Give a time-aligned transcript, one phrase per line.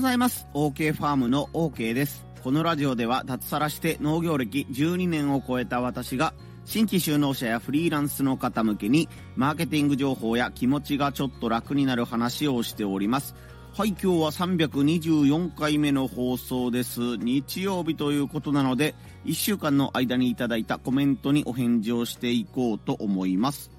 [0.00, 0.46] ございます。
[0.54, 2.24] OK ファームの OK です。
[2.42, 6.32] このラジオでは脱サラして農業歴12年を超えた私が
[6.64, 13.34] 新規就農者やフリーランスの方向けにマーケティング情報や気持ちがちょっと楽になる話をしております。
[13.74, 17.18] はい、今日は324回目の放送です。
[17.18, 18.94] 日曜日ということなので、
[19.26, 23.70] 1週間の間にいただいたコメントにお返事をしていこうと思います。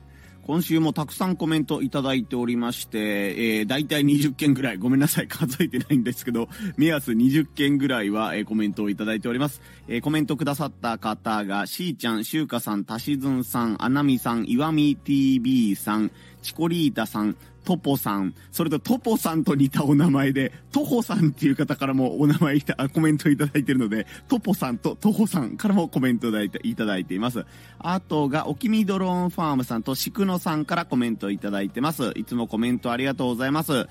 [0.44, 9.62] 今週もたくさんコメントいただいておりまして、えー、大体20件ぐらい、ごめんなさい、 数えてないんですけど、目安20件ぐらいは、えー、コメントをいただいております。
[9.88, 16.12] えー、コメントくださった方が、しーちゃん、しゅうかさん、たしずんさん、あなみさん、いわみ TV さん、
[16.42, 27.46] チコリータさん、トポさん、それとトポさんと似たお名前で、トホさんっていう方からもお名前いた、コメントいただいてるので、トポさんとトホさんからもコメントいただいていただいています。
[27.80, 32.12] あとが、おきみドローンファームさんとしくのさんからコメントいただいてます。
[32.16, 33.88] いつもコメントありがとうございます。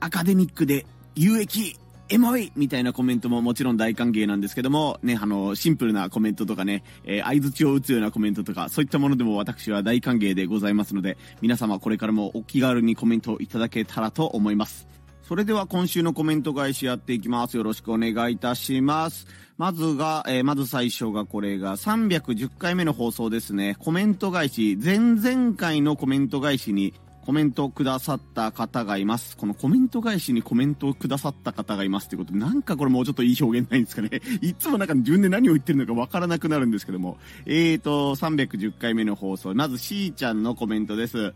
[0.00, 1.76] アカデミックで有益
[2.08, 14.86] エモいみたいなコメントももちろん大歓迎なんですけども、ね、あの、シンプルなコメントとかね、えー、相槌を打つようなコメントとか、そういったものでも私は大歓迎でございますので、皆様これからもお気軽にコメントいただけたらと思います。
[15.22, 17.56] それでは今週のコメント返しやっていきます。
[17.56, 19.26] よろしくお願いいたします。
[19.56, 23.76] まずが、えー、まず最初がこれが310回目の放送ですね。
[23.78, 26.92] コメント返し、前々回のコメント返しに
[27.24, 29.36] コメントをくださった方がいます。
[29.36, 34.20] このコメント返しにコメントをくださった方がいますってことで、なんかこれもうちょっといい表現ないんですかね。
[34.42, 37.18] いつもなんか自分で何を言ってるのかわからなくなるんですけども。
[37.46, 39.54] えーと、310回目の放送。
[39.54, 41.32] まず、しーちゃんのコメントです。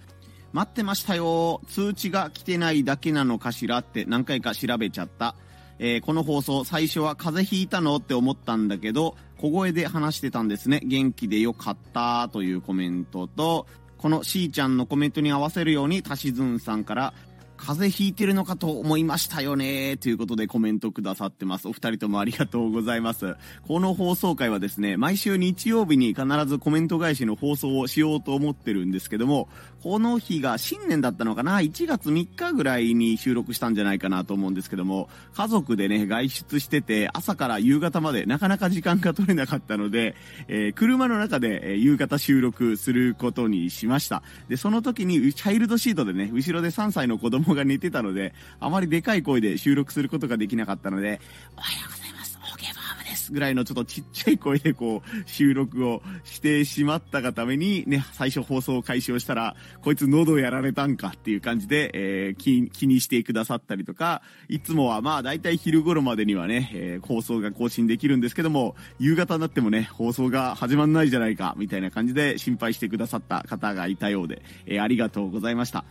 [0.53, 1.61] 待ってましたよ。
[1.69, 5.37] 通知が来てないだけなのかしらって何回か調べちゃった。
[5.79, 10.81] えー、この放送、最初は風邪ひいたのって思ったんだけど、小声で話してたんですね。
[10.84, 13.67] 元気でよかったというコメントと、
[14.06, 17.12] このしーちゃんのコメントに合わせるように、たしずんさんから、
[17.56, 21.68] 風邪ひいてるのかと思いましたよねということでコメントくださってます。
[21.68, 23.36] お二人ともありがとうございます。
[23.67, 29.48] この放送回はですね、毎週日曜日に必ずコメント返しの放送をしようと思ってるんですけども、
[29.83, 40.14] この日が新年だったのかな ?1 月3日ぐらいに収録したんじゃないかなと思うんですけども、家族でね、外出してて、朝から夕方までなかなか時間が取れなかったので、
[40.48, 44.22] えー、車の中で、え、夕方収録することにしました。
[44.48, 51.20] で、その時にチャイルドシートでね、後ろで3歳の子供が寝てたので、あまりでかい声で収録することができなかったので、
[51.57, 52.27] おはようございます。
[53.33, 75.84] ぐらいのちょっとちっちゃい声でこう収録をしてしまったがためにね、最初放送開始をしたら、こいつ喉やられたんかっていう感じで、えー、気気にしてくださったりとか、いつもはまあ大体昼頃までにはね、えー、放送が更新できるんですけども、夕方になってもね、放送が始まんないじゃないか、みたいな感じで心配してくださった方がいたようで、えー、ありがとうございました。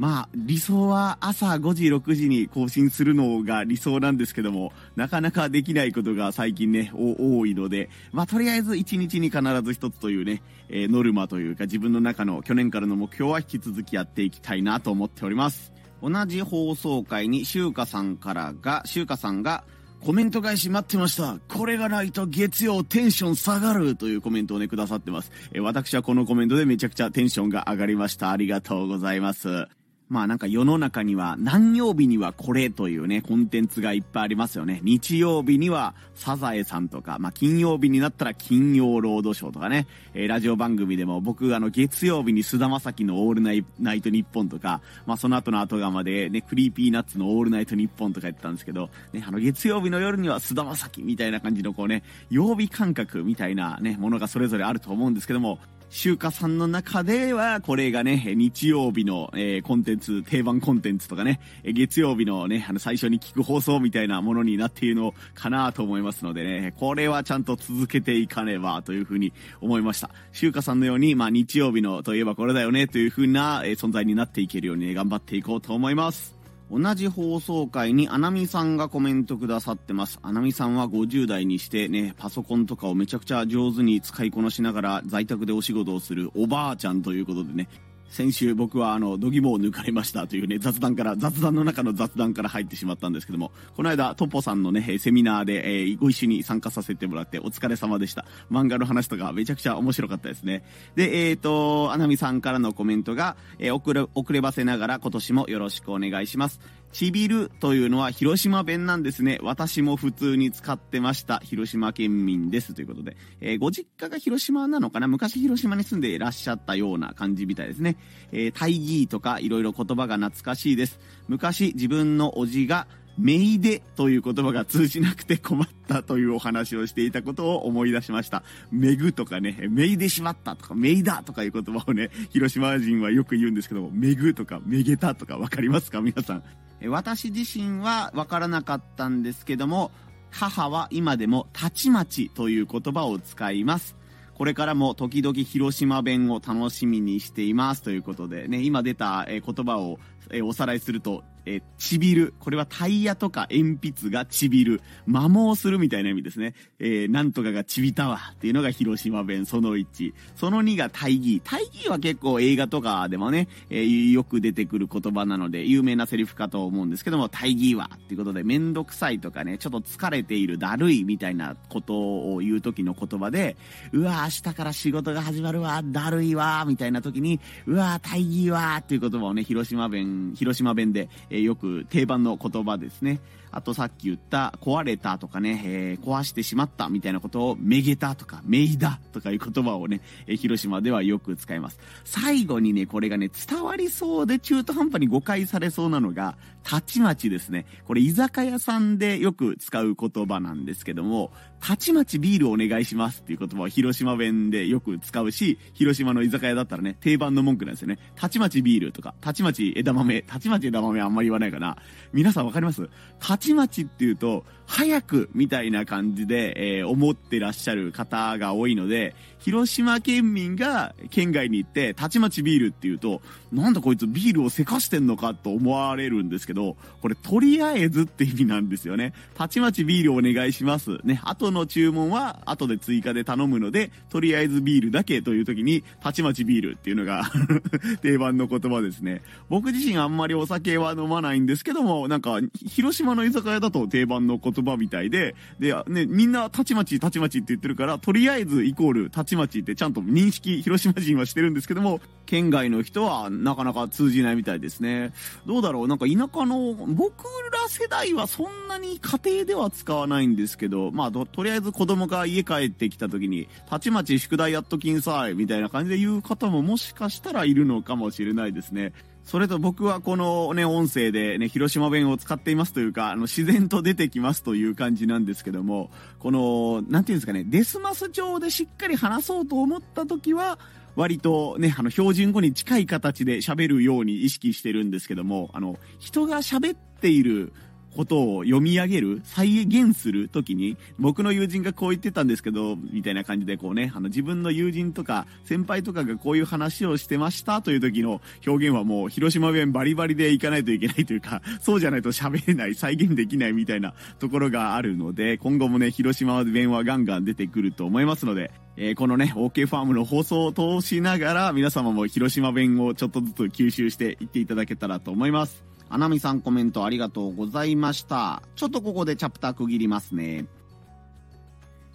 [0.00, 15.70] まあ、理想は朝5時、6時に更新するのが理想なんですけども、なかなかできないことが最近ね、多いので、まあ、とりあえず1日に必ず1つというね、えー、ノルマというか自分の中の去年からの目標は引き続きやっていきたいなと思っております。
[16.02, 19.64] 同じ放送回に、しゅうかさんからが、しゅうかさんが、
[20.02, 21.38] コメント返し待ってました。
[21.46, 25.30] これがないと月曜テンション下がるというコメントをね、くださってます。
[25.52, 28.30] え私はこのコメントでめちゃくちゃテンションが上がりました。
[28.30, 29.68] ありがとうございます。
[30.10, 34.80] まあなんか世の中には何曜日にはこれというね、コンテンツがいっぱいありますよね。
[34.82, 43.52] 日曜日にはサザエさんとか、まあ金曜日になったら金曜ロードショーとかね、えー、ラジオ番組でも僕あの月曜日に菅田将暉のオールナ
[43.94, 55.60] イトニッポンとか、まあその後の後釜でね、クリーピーナッツのオールナイトニッポンとか言ってたんですけど、ね、あの月曜日の夜には菅田将暉みたいな感じのこうね、曜日感覚みたいなね、ものがそれぞれあると思うんですけども、
[55.92, 70.10] 週華さんの中では、これがね、日曜日の、えー、コンテンツ、定番コンテンツとかね、月曜日のね、あの、最初に聞く放送みたいなものになっているのかなと思いますのでね、これはちゃんと続けていかねばというふうに思いました。
[70.30, 76.39] 週華さんのように、まあ、日曜日のといえばこれだよねというふうな、えー、存在になっていけるように、ね、頑張っていこうと思います。
[76.70, 80.20] 同じ放送回にアナミさんがコメントくださってます。
[80.22, 87.68] アナミさんは50代にしてね、パソコンとかをめちゃくちゃ上手に使いこなしながら在宅でお仕事をするおばあちゃんということでね、
[88.10, 98.26] 先週僕はあの、度肝を抜かれましたというね、雑談から、雑談の中の雑談から入ってしまったんですけども、この間、トポさんのね、セミナーで、えー、ご一緒に参加させてもらってお疲れ様でした。
[98.50, 100.64] 漫画の話とかめちゃくちゃ面白かったですね。
[100.96, 106.60] で、えっ、ー、と、アナミさんからのコメントが、えー、遅れ、遅ればせながら今年もよろしくお願いします。
[106.92, 109.38] ちびるというのは広島弁なんですね。
[109.42, 111.38] 私も普通に使ってました。
[111.38, 112.74] 広島県民です。
[112.74, 113.16] ということで。
[113.40, 117.96] えー、ご実家が広島なのかな昔広島に住んでいらっしゃったような感じみたいですね。
[118.32, 120.98] えー、大義とか色々言葉が懐かしいです。
[121.28, 128.42] 昔自分のおじがめいでという言葉が通じなくて困ったというお話をしていたことを思い出しました。
[128.70, 136.00] めぐとかね、めいでしまったとか、めいだとかいう言葉をね、広島人はよく言うんですけども、めぐとかめげたとかわかりますか？
[136.00, 136.42] 皆さん。
[136.88, 139.90] 私自身はわからなかったんですけども、
[140.30, 143.96] 母は今でもたちまちという言葉を使います。
[144.34, 149.98] これからも時々広島弁を楽しみにしていますということでね、今出た言葉を
[150.44, 152.34] おさらいすると、えちびる。
[152.40, 154.80] これはタイヤとか鉛筆がちびる。
[155.06, 156.54] 摩耗するみたいな意味ですね。
[156.78, 160.12] えー、なんとかがちびたわっていうのが広島弁その1。
[160.36, 161.40] その2が大義。
[161.40, 173.56] 大義は結構映画とかでもね、えー、よく出てくる言葉なので、有名なセリフかと思うんですけども、大義はっていうことで、めんどくさいとかね、ちょっと疲れている、だるいみたいなことを言う時の言葉で、
[173.92, 183.20] うわ、明日から仕事が始まるわ、だるいわ、みたいな時に、うわ、大義はっていう言葉をね、広島弁、広島弁で、え、よく定番の言葉ですね。
[183.52, 191.78] あとさっき言った壊れたとかね、えー、壊してしまったみたいなことをめげたとかめいだとかいう言葉をね、えー、広島ではよく使います。
[192.04, 197.64] 最後にね、これがね、伝わりそうで中途半端に誤解されそうなのが、たちまちですね。
[197.86, 207.98] これ居酒屋さんでよく使う言葉なんですけども、たちまちビールお願いしますっていう言葉を広島弁でよく使うし、広島の居酒屋だったらね、定番の文句なんですよね。
[208.14, 211.76] たちまちビールとか、たちまち枝豆、たちまち枝豆あんまり言わないかな。
[212.12, 212.88] 皆さんわかります？
[213.18, 223.20] たちまちっていうと、早くみたいな感じで、えー、思ってらっしゃる方が多いので、広島県民が県外に行って、たちまちビールって言うと、
[223.52, 229.12] なんだこいつビールをせかしてんのかと思われるんですけど、これとりあえずって意味なんですよね。
[229.34, 230.98] たちまちビールお願いします。
[231.02, 237.28] ね、後の注文は後で追加で頼むので、とりあえずビールだけという時に、たちまちビールっていうのが
[238.02, 239.22] 定番の言葉ですね。
[239.48, 255.12] 僕自身あんまりお酒は飲まないんですけども、なんか、広島の居酒屋だと定番の言葉みたいで、で、ね、みんなたちまちたちまちって言ってるから、とりあえずイコールたちまちってちゃんと認識、広島人はしてるんですけども、県外の人はなかなか通じないみたいですね。
[255.46, 255.88] どうだろう？
[255.88, 268.92] なんか田舎の、僕ら世代はそんなに家庭では使わないんですけど、まあ、とりあえず子供が家帰ってきた時に、たちまち宿題やっときんさい、みたいな感じで言う方ももしかしたらいるのかもしれないですね。
[269.30, 280.58] それと僕はこのね、音声でね、広島弁を使っていますというか、あの、自然と出てきますという感じなんですけども、この、なんていうんですかね、デスマス調でしっかり話そうと思った時は、
[280.96, 287.52] 割とね、あの、標準語に近い形で喋るように意識してるんですけども、あの、人が喋っている
[287.94, 315.69] ことを読み上げる、再現するときに、僕の友人がこう言ってたんですけど、みたいな感じでこうね、あの自分の友人とか先輩とかがこういう話をしてましたという時の表現はもう広島弁バリバリでいかないといけないというか、 そうじゃないと喋れない、再現できないみたいなところがあるので、今後もね、広島弁はガンガン出てくると思いますので、えー、このね、OK ファームの放送を通しながら、皆様も広島弁をちょっとずつ吸収していっていただけたらと思います。
[315.92, 318.42] アナミさんコメントありがとうございました。
[318.54, 320.46] ちょっとここでチャプター区切りますね。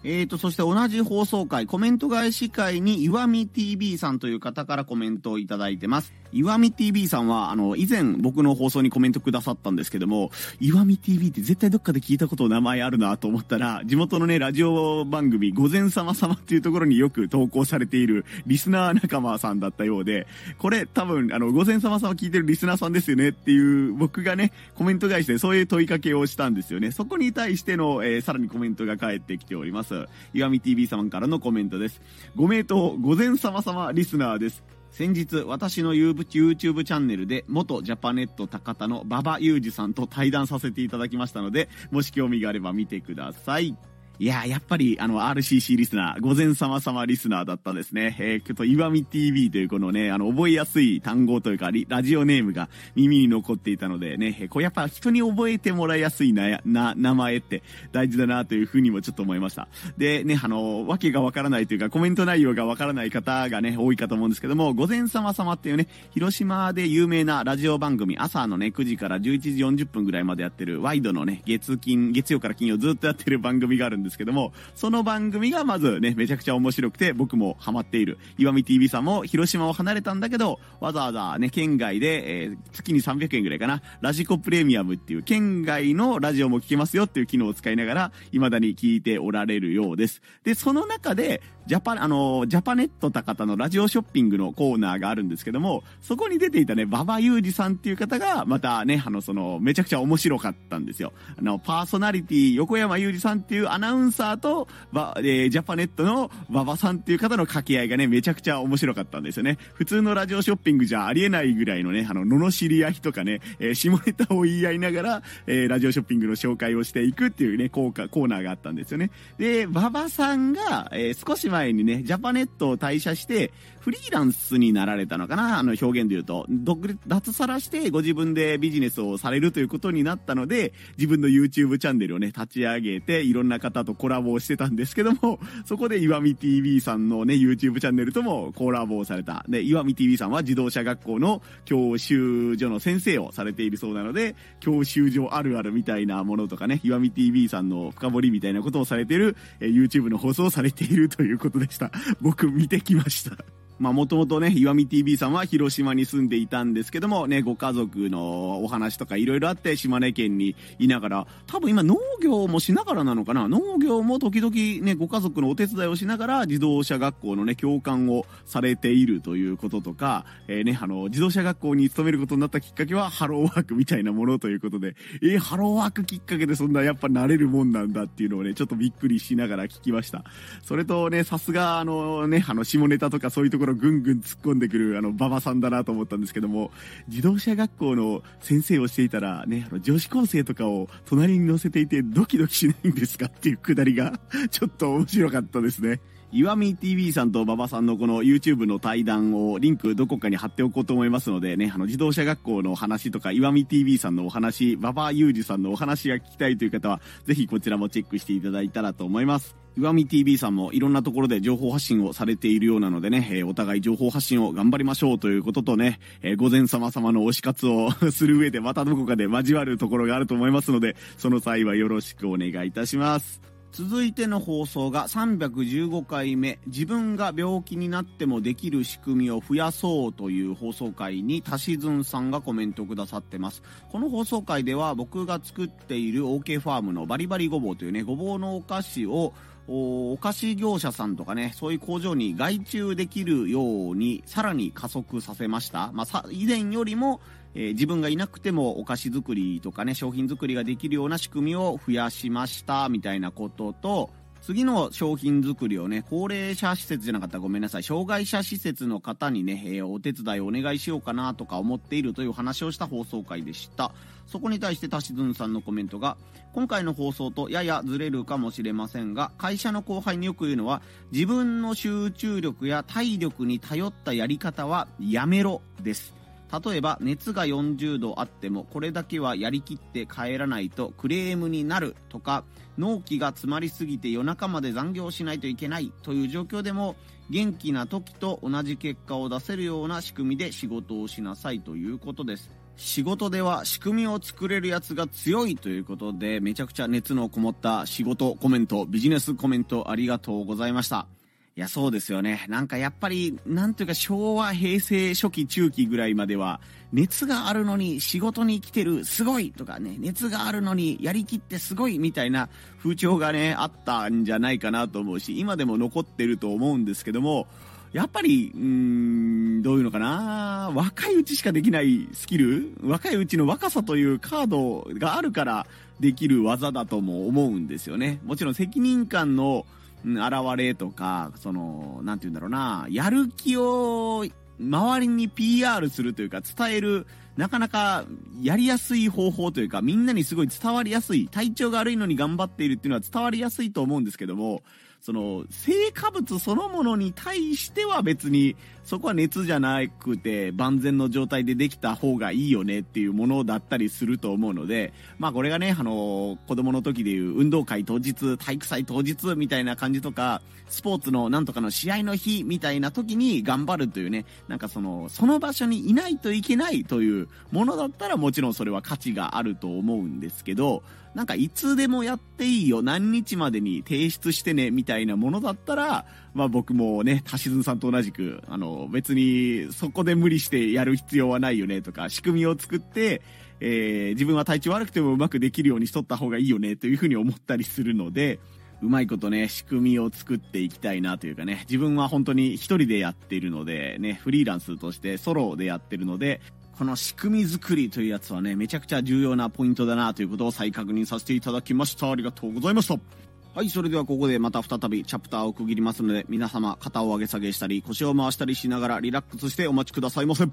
[0.08, 6.12] えーと、そして同じ放送回、コメント返し会に、岩見 TV さんという方からコメントをいただいてます。
[6.30, 26.92] 岩見 TV さんは、あの、以前僕の放送にコメントくださったんですけども、岩見 TV って絶対どっかで聞いたこと名前あるなと思ったら、地元のね、ラジオ番組、午前様様っていうところによく投稿されているリスナー仲間さんだったようで、これ多分、あの、午前様様聞いてるリスナーさんですよねっていう、僕がね、コメント返してそういう問いかけをしたんですよね。
[26.92, 29.95] そこに対しての、えー、さらにコメントが返ってきております。
[30.34, 32.00] 岩見 TV 様からのコメントです。
[32.34, 34.62] ご名答、午前様様リスナーです。
[34.90, 43.76] 先日、私の YouTube チャンネルで、元ジャパネット高田の馬場裕二さんと対談させていただきましたので、もし興味があれば見てください。
[44.18, 48.16] いややっぱり、あの、RCC リスナー、午前様様リスナーだったですね。
[48.18, 59.68] えー、と、岩見 TV というこのね、あの、覚えやすい単語というか、ラジオネームが耳に残っていたのでね、えー、こうやっぱ人に覚えてもらいやすいな、な、名前って大事だなというふうにもちょっと思いました。
[59.98, 78.18] で、ね、あの、わけがわからないというか、コメント内容がわからない方がね、多いかと思うんですけども、午前様様っていうね、広島で有名なラジオ番組、朝のね、9時から11時40分ぐらいまでやってる、ワイドのね、月金、月曜から金曜ずっとやってる番組があるんで、ですけども、その番組がまずね、めちゃくちゃ面白くて、僕もハマっている。
[78.38, 90.22] 岩見 TV さんも広島を離れたんだけど、わざわざね、県外で、えー、月に300円ぐらいかな、ラジコプレミアムっていう県外のラジオも聞けますよっていう機能を使いながら、未だに聞いておられるようです。
[90.44, 101.12] で、その中で、ジャパ、あの、ジャパネット高田のラジオショッピングのコーナーがあるんですけども、そこに出ていたね、馬場裕二さんっていう方が、またね、あの、その、めちゃくちゃ面白かったんですよ。
[101.36, 109.58] あの、パーソナリティ、横山裕二さんっていうアナウンンサーと、ば、えー、ジャパネットの馬場さんっていう方の掛け合いがね、めちゃくちゃ面白かったんですよね。
[109.74, 119.10] 普通のラジオショッピングじゃありえないぐらいのね、あの、罵り合いとかね、えー、下ネタを言い合いながら、えー、ラジオショッピングの紹介をしていくっていうね、効果コーナーがあったんですよね。
[119.38, 123.52] で、馬場さんが、えー、少し前にね、ジャパネットを退社して、
[123.86, 125.60] フリーランスになられたのかな？
[125.60, 126.44] あの表現で言うと。
[126.48, 139.46] 独脱サラしてご自分でビジネスをされるということになったので、自分の YouTube チャンネルをね、立ち上げて、いろんな方とコラボをしてたんですけども、 そこで岩見 TV さんのね、YouTube チャンネルともコラボをされた。
[139.48, 151.92] で、岩見 TV さんは自動車学校の教習所の先生をされているそうなので、教習所あるあるみたいなものとかね、岩見 TV さんの深掘りみたいなことをされている、え YouTube の放送をされているということでした。
[152.20, 153.55] 僕見てきました。
[153.78, 163.48] まあもともとね、岩見 TV さんは広島に住んでいたんですけども、ね、ご家族のお話とかいろいろあって島根県にいながら、多分今農業もしながらなのかな？
[163.48, 180.24] 農業も時々ね、ご家族のお手伝いをしながら自動車学校のね、教官をされているということとか、えー、ね、あの、自動車学校に勤めることになったきっかけはハローワークみたいなものということで、えー、ハローワークきっかけでそんなやっぱ慣れるもんなんだっていうのをね、ちょっとびっくりしながら聞きました。
[180.62, 186.70] それとね、さすがあのね、あの、下ネタとかそういうところぐんぐん突っ込んでくる、あの、馬場さんだなと思ったんですけども、
[187.08, 194.18] 自動車学校の先生をしていたら、ね、あの、女子高生とかを隣に乗せていてドキドキしないんですかっていうくだりが、
[194.50, 196.00] ちょっと面白かったですね。
[196.36, 209.56] 岩見 TV さんと馬場さんのこの YouTube の対談をリンクどこかに貼っておこうと思いますのでね、あの自動車学校の話とか岩見 TV さんのお話、馬場裕二さんのお話が聞きたいという方は、ぜひこちらもチェックしていただいたらと思います。
[209.78, 223.55] 岩見 TV さんもいろんなところで情報発信をされているようなのでね、えー、お互い情報発信を頑張りましょうということとね、えー、午前様様の推し活をする上でまたどこかで交わるところがあると思いますので、その際はよろしくお願いいたします。
[223.72, 239.34] 続いての放送が315回目自分が病気になってもできる仕組みを増やそうという放送回にたしずんさんがコメントくださってますこの放送回では僕が作っている OK ファームのバリバリごぼうというねごぼうのお菓子を
[239.68, 245.90] お菓子業者さんとかね、そういう工場に外注できるように、さらに加速させました。
[245.92, 247.20] まあ、以前よりも、
[247.56, 254.10] え、自分がいなくてもお菓子作りとかね、商品作りができるような仕組みを増やしました、みたいなことと、
[254.42, 263.92] 次の商品作りをね、高齢者施設じゃなかったらごめんなさい、障害者施設の方にね、えー、お手伝いをお願いしようかなとか思っているという話をした放送回でした。
[264.26, 266.16] そこに対してタシズンさんのコメントが、
[266.52, 276.25] 今回の放送とややずれるかもしれませんが、会社の後輩によく言うのは、自分の集中力や体力に頼ったやり方はやめろです。
[276.64, 282.44] 例えば熱が40度あってもこれだけはやりきって帰らないとクレームになるとか
[282.78, 286.96] 納期が詰まりすぎて夜中まで残業しないといけないという状況でも
[287.30, 292.50] 元気な時と同じ結果を出せるような仕組みで仕事をしなさいということです。
[292.76, 301.15] 仕事では仕組みを作れるやつが強いということでめちゃくちゃ熱のこもった仕事コメントビジネスコメントありがとうございました。
[301.56, 302.44] いや、そうですよね。
[302.50, 306.60] なんかやっぱり、なんというか昭和、平成、初期、中期ぐらいまでは、
[306.92, 317.46] 熱があるのに仕事に来てる、すごいとかね、熱があるのにやりきってすごいみたいな風潮がね、あったんじゃないかなと思うし、今でも残ってると思うんですけども、
[317.94, 325.66] やっぱり、うーん、どういうのかな若いうちしかできないスキル若いうちの若さというカードがあるから
[326.00, 328.20] できる技だとも思うんですよね。
[328.26, 329.64] もちろん責任感の
[330.04, 334.24] 現れとか、その、なんて言うんだろうな、やる気を
[334.60, 338.04] 周りに PR するというか伝える、なかなか
[338.40, 344.62] やりやすい方法というか、みんなにすごい伝わりやすい、体調が悪いのに頑張っているっていうのは伝わりやすいと思うんですけども、
[345.00, 370.84] その、成果物そのものに対しては別に、そこは熱じゃなくて、万全の状態でできた方がいいよねっていうものだったりすると思うので、まあこれがね、あの、子供の時でいう運動会当日、体育祭当日みたいな感じとか、スポーツのなんとかの試合の日みたいな時に頑張るというね、なんかその、その場所にいないといけないというものだったらもちろんそれは価値があると思うんですけど、
[371.16, 383.22] なんかいつでもやっていいよ、何日までに提出してね、みたいなものだったら、まあ僕もね、たしずんさんと同じく、あの、別にそこで無理してやる必要はないよね、とか、仕組みを作って、
[383.60, 388.38] えー、自分は体調悪くてもうまくできるようにしとった方がいいよね、というふうに思ったりするので、
[388.82, 396.40] うまいことね、仕組みを作っていきたいなというかね、自分は本当に一人でやっているので、ね、フリーランスとしてソロでやってるので、
[396.78, 402.10] この仕組み作りというやつはね、めちゃくちゃ重要なポイントだなということを再確認させていただきました。
[402.10, 403.25] ありがとうございました。
[403.56, 410.44] はい、それではここでまた再びチャプターを区切りますので、皆様肩を上げ下げしたり腰を回したりしながらリラックスしてお待ちくださいませ。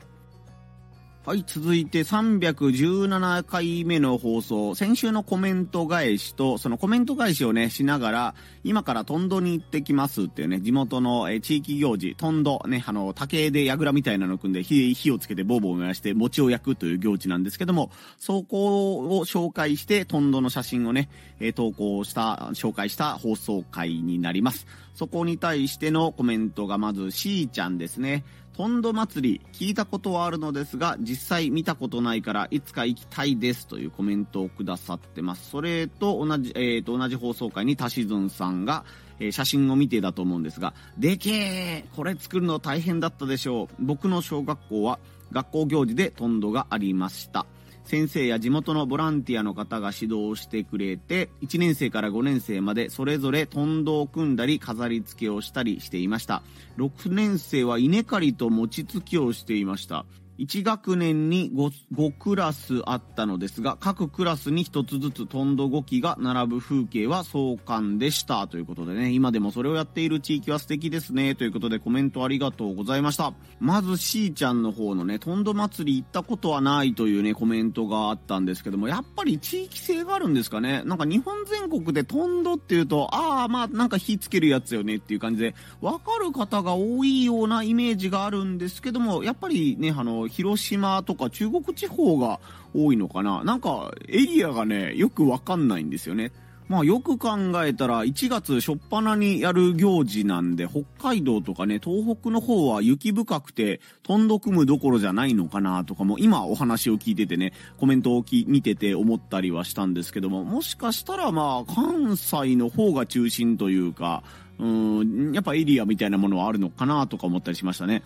[1.26, 21.08] はい、続いて317回目の放送、先週のコメント返しと、そのコメント返しをね、しながら、今からトンドに行ってきますっていうね、地元のえ地域行事、トンド、ね、あの、竹で櫓みたいなのを組んで火、火をつけてボーボー燃やして餅を焼くという行事なんですけども、そこを紹介して、トンドの写真をね、
[21.40, 24.68] え投稿した、紹介した放送回になります。
[24.94, 28.26] そこに対してのコメントがまず、しーちゃんですね。
[28.56, 35.50] トンド祭り聞いたことはあるのですが実際見たことないからいつか行きたいですというコメントをくださってます。
[35.50, 38.86] それと同じ,、えー、と同じ放送回にたしずんさんが、
[39.20, 43.76] えー、写真を見てだと思うんですがでけえこれ作るの大変だったでしょう。
[43.80, 45.00] 僕の小学校は
[45.32, 47.48] 学校行事でトンドがありました。
[47.86, 56.44] 先生や地元のボランティアの方が指導してくれて1年生から5年生までそれぞれトンドを組んだり飾り付けをしたりしていました。
[56.78, 60.06] 6年生は稲刈りと餅つきをしていました。
[60.40, 68.48] 1学年に 5, 5, クラスあったのですが各クラスに1つずつトンド5機が並ぶ風景は壮観でした。
[68.48, 71.36] ということでね今でもそれをやっている地域は素敵ですね。
[71.36, 73.34] ということでコメントありがとうございました。
[73.60, 80.82] まずしーちゃんの方のねトンド祭り行ったことはないというねコメントがあったんですけどもやっぱり地域性があるんですかね。
[80.86, 92.40] なんか日本全国でトンドっていうとああまあなんか火つけるやつよねっていう感じでわかる方が多いようなイメージがあるんですけどもやっぱりねあの広島とか中国地方が
[92.74, 93.44] 多いのかな？
[93.44, 96.32] なんかエリアがね、よくわかんないんですよね。
[96.70, 97.30] まあよく考
[97.66, 114.24] えたら1月初っ端にやる行事なんで北海道とかね東北の方は雪深くてとんど組むどころじゃないのかなとかも今お話を聞いててねコメントを見てて思ったりはしたんですけどももしかしたらまあ関西の方が中心というか
[114.58, 118.04] うんやっぱエリアみたいなものはあるのかなとか思ったりしましたね。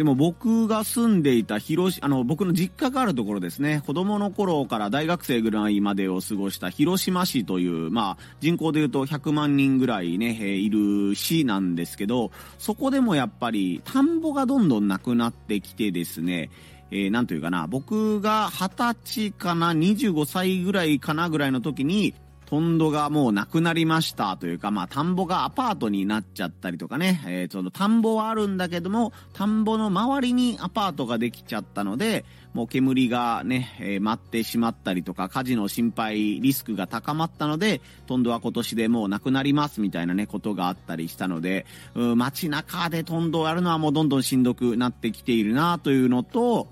[0.00, 16.48] でも僕が住んでいた広あの、僕の実家があるところですね、子供の頃から大学生ぐらいまでを過ごした広島市という、まあ、人口で言うと100万人ぐらいね、え、いる市なんですけど、そこでもやっぱり田んぼがどんどんなくなってきてですね、
[16.90, 22.14] えー、というかな、僕が20歳かな、25歳ぐらいかなぐらいの時に、
[22.50, 46.66] トンドがもうなくなりましたというか、まあ、田んぼがアパートになっちゃったりとかね、えー、その田んぼはあるんだけども、田んぼの周りにアパートができちゃったので、もう煙がね、えー、舞ってしまったりとか、火事の心配、リスクが高まったので、トンドは今年でもうなくなりますみたいなね、ことがあったりしたので、う街中でトンドをやるのはもうどんどんしんどくなってきているなというのと、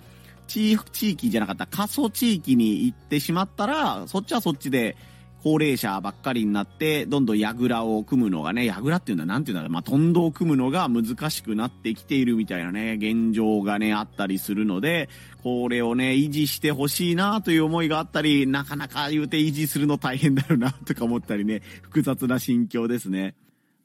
[0.48, 4.96] 地域じゃなかった過疎地域に行ってしまったら、そっちはそっちで、
[5.42, 15.09] 高齢者ばっかりになって、どんどん櫓を組むのがね、櫓っていうのは何て言うんだろう、まあ、トンドを組むのが難しくなってきているみたいなね、現状がね、あったりするので、
[15.42, 23.35] これをね、維持してほしいなという思いがあったり、なかなか言うて維持するの大変だよなとか思ったりね、複雑な心境ですね。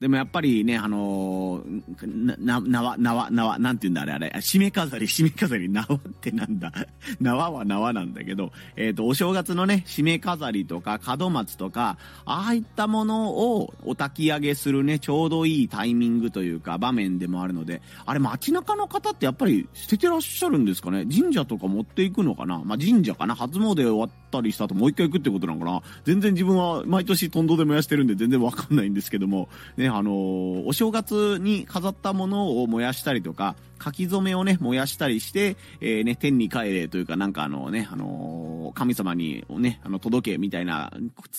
[0.03, 6.73] でもやっぱりね、あのー、な、縄、縄、縄、なんて言うんだあれあれ、締め飾り、 締め飾り、縄ってなんだ。
[7.21, 21.05] 縄は縄なんだけど、えっ、ー、と、お正月のね、締め飾りとか、門松とか、ああいったものをお焚き上げするね、ちょうどいいタイミングというか、場面でもあるので、あれ街中の方ってやっぱり捨ててらっしゃるんですかね？
[21.05, 22.61] 神社とか持っていくのかな？
[22.65, 23.35] まあ、神社かな？
[23.35, 25.81] 初詣終わったりした後もう一回行くってことなのかな？
[26.03, 40.91] 全然自分は毎年トンドで燃やしてるんで全然わかんないんですけども、ね、あのー、お正月に飾ったものを燃やしたりとか、書き初めをね、燃やしたりして、えー、ね、天に帰れというか、なんかあのね、あのー、神様にね、あの、届けみたいな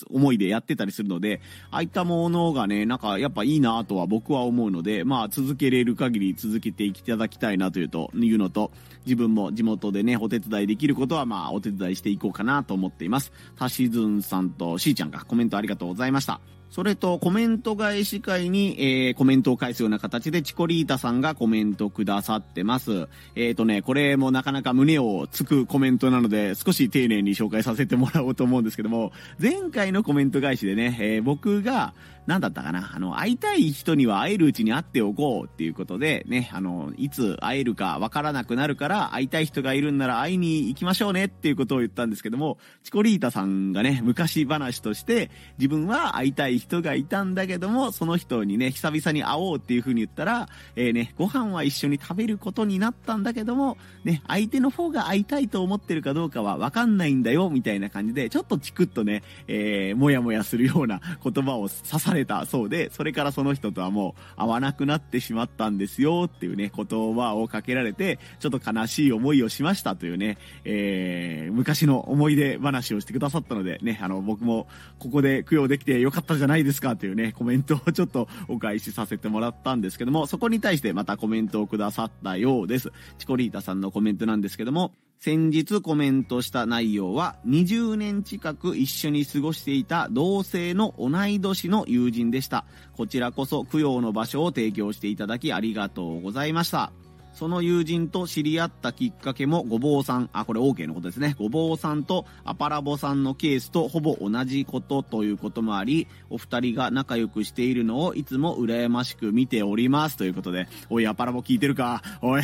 [0.09, 8.71] 思いでやってたりするので、ああいったものがね、なんかやっぱいいなとは僕は思うので、まあ続けれる限り続けていただきたいなというと、いうのと、
[9.05, 13.33] 自分も地元でね、お手伝いできることはまあお手伝いしていこうかなと思っています。
[13.57, 16.39] たしずんさんとしーちゃんがコメントありがとうございました。
[16.75, 18.75] それとコメント返し会に、
[19.07, 23.07] えー、コメントを返すような形でチコリータさんがコメントくださってます。
[23.33, 31.93] えっ、ー、とね、これもなかなか胸をつくコメントなので少し丁寧に紹介させてもらおうと思うんですけども、前回のコメント返しでね、えー、僕が
[32.25, 32.91] 何だったかな？
[32.93, 74.67] あの、会いたい人には会えるうちに会っておこうっていうことで、ね、あの、いつ会えるかわからなくなるから、会いたい人がいるんなら会いに行きましょうねっていうことを言ったんですけども、チコリータさんがね、昔話として、自分は会いたい人がいたんだけども、その人にね、久々に会おうっていう風に言ったら、えー、ね、ご飯は一緒に食べることになったんだけども、ね、相手の方が会いたいと思ってるかどうかはわかんないんだよ、みたいな感じで、ちょっとチクッとね、えー、もやもやするような言葉を刺されたそうで、それからその人とはもう会わなくなってしまったんですよっていうね、言葉をかけられて、ちょっと悲しい思いをしましたというね、えー、昔の思い出話をしてくださったので、ね、あの、僕も
[74.99, 82.91] ここで供養できてよかったじゃないですかというね、コメントをちょっとお返しさせてもらったんですけども、そこに対してまたコメントをくださったようです。
[83.17, 92.65] チコリータさんのコメントなんですけども、先日コメントした内容は20年近く一緒に過ごしていた同性の同い年の友人でした。
[92.93, 96.91] こちらこそ供養の場所を提供していただきありがとうございました。
[97.35, 101.35] その友人と知り合ったきっかけもごぼうさん、あ、これ OK のことですね。
[101.37, 110.15] ごぼうさんとアパラボさんのケースとほぼ同じことということもあり、お二人が仲良くしているのをいつも羨ましく見ております。
[110.15, 112.01] ということで、おい、アパラボ聞いてるか？
[112.21, 112.41] おい。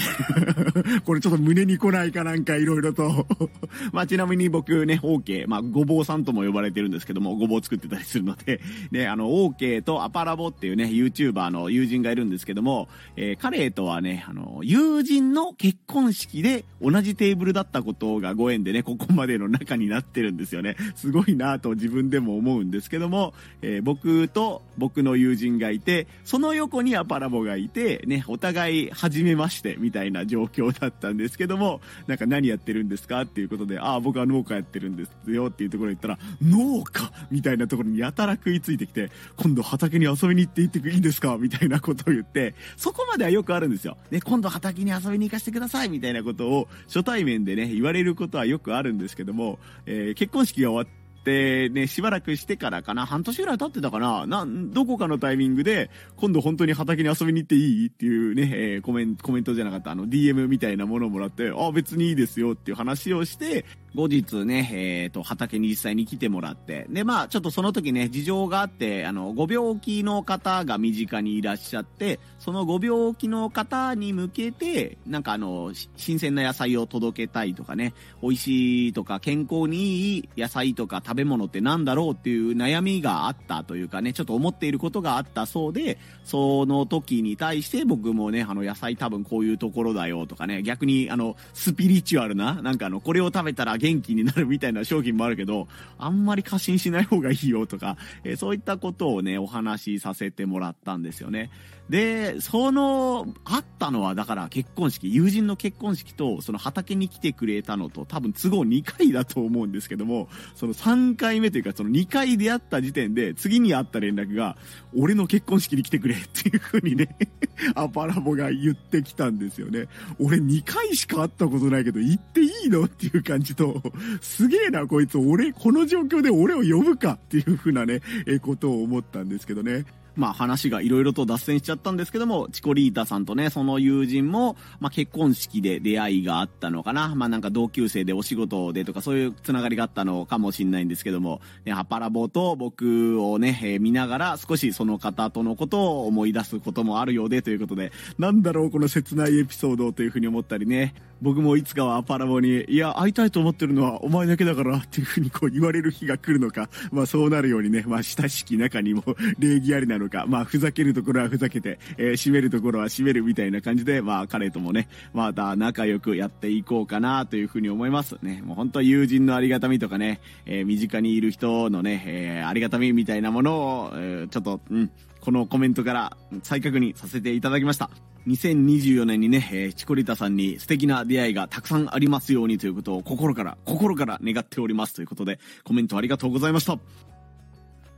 [1.05, 3.25] これちょっと胸に来ないかなんかいろいろと。
[3.93, 8.59] まあちなみに僕ね、OK、まあごぼうさんとも呼ばれてるんですけども、ごぼう作ってたりするので、
[8.91, 20.75] ね、あの、OK とアパラボっていうね、YouTuber の友人がいるんですけども、えー、彼とはね、あの、友人の結婚式で同じテーブルだったことがご縁でね、 ここまでの仲になってるんですよね。
[20.95, 41.37] すごいなぁと自分でも思うんですけども、えー、僕と僕の友人がいて、その横にアパラボがいて、ね、お互い初めましてみたいな状況だったんですけども、なんか何やってるんですかっていうことで、ああ、僕は農家やってるんですよっていうところに言ったら、農家みたいなところにやたら食いついてきて、今度畑に遊びに行って行っていいんですか？
[41.37, 43.97] みたいなことを言って、そこまではよくあるんですよ。
[44.09, 57.87] ね、今度畑先に遊びに行かせてくださいみたいなことを初対面でね、言われることはよくあるんですけども、えー、結婚式が終わって、で、ね、しばらくしてからかな、半年ぐらい経ってたかな、な、どこかのタイミングで、今度本当に畑に遊びに行っていい？
[57.87, 101.49] っていうね、えー、コメント、コメントじゃなかった、あの、DM みたいなものをもらって、あ、別にいいですよっていう話をして、後日ね、えっ、ー、と、畑に実際に来てもらって、で、まあ、ちょっとその時ね、事情があって、あの、ご病気の方が身近にいらっしゃって、そのご病気の方に向けて、なんかあの、新鮮な野菜を届けたいとかね、美味しいとか健康にいい野菜とか食べ物ってなんだろうっていう悩みがあったというかね、ちょっと思っていることがあったそうで、その時に対して僕もね、あの、野菜多分こういうところだよとかね、逆にあの、スピリチュアルな、なんかあの、これを食べたら元気になるみたいな商品もあるけど、あんまり過信しない方がいいよとか、えー、そういったことをね、お話しさせてもらったんですよね。
[101.91, 114.55] で、その、あったのは、だから結婚式、友人の結婚式と、その畑に来てくれたのと、多分都合2回だと思うんですけども、その3回目というか、その2回出会った時点で、次に会った連絡が、
[114.95, 117.13] 俺の結婚式に来てくれっていう風にね
[117.75, 119.87] アパラボが言ってきたんですよね。
[120.17, 123.83] 俺2回しか会ったことないけど、行っていいのっていう感じと、
[124.21, 129.83] すげえな、こいつ、俺、この状況で俺を呼ぶかっていう風なね、え、ことを思ったんですけどね。
[130.21, 137.15] まあ話が色々と脱線しちゃったんですけども、チコリータさんとね、その友人も、まあ結婚式で出会いがあったのかな。
[137.15, 159.03] まあなんか同級生でお仕事でとかそういうつながりがあったのかもしれないんですけども、ね、ハパラボと僕をね、えー、見ながら少しその方とのことを思い出すこともあるようでということで、なんだろうこの切ないエピソードというふうに思ったりね、僕もいつかはパラボに、いや、会いたいと思ってるのはお前だけだからっていうふうにこう言われる日が来るのか、まあそうなるようにね、まあ親しき中にも
[159.37, 168.41] 礼儀ありなのか、まあふざけるところはふざけて、えー、締めるところは締めるみたいな感じで、まあ彼ともね、また仲良くやっていこうかなというふうに思いますね。
[168.43, 177.89] もう本当友人のありがたみとかね、えー、身近にいる人のね、えー、ありがたみみたいなものを、えー、ちょっと、うん、このコメントから再確認させていただきました。
[178.27, 186.79] 2024年にね、えー、チコリタさんに素敵な出会いがたくさんありますようにということを心から、心から願っておりますということで、コメントありがとうございました。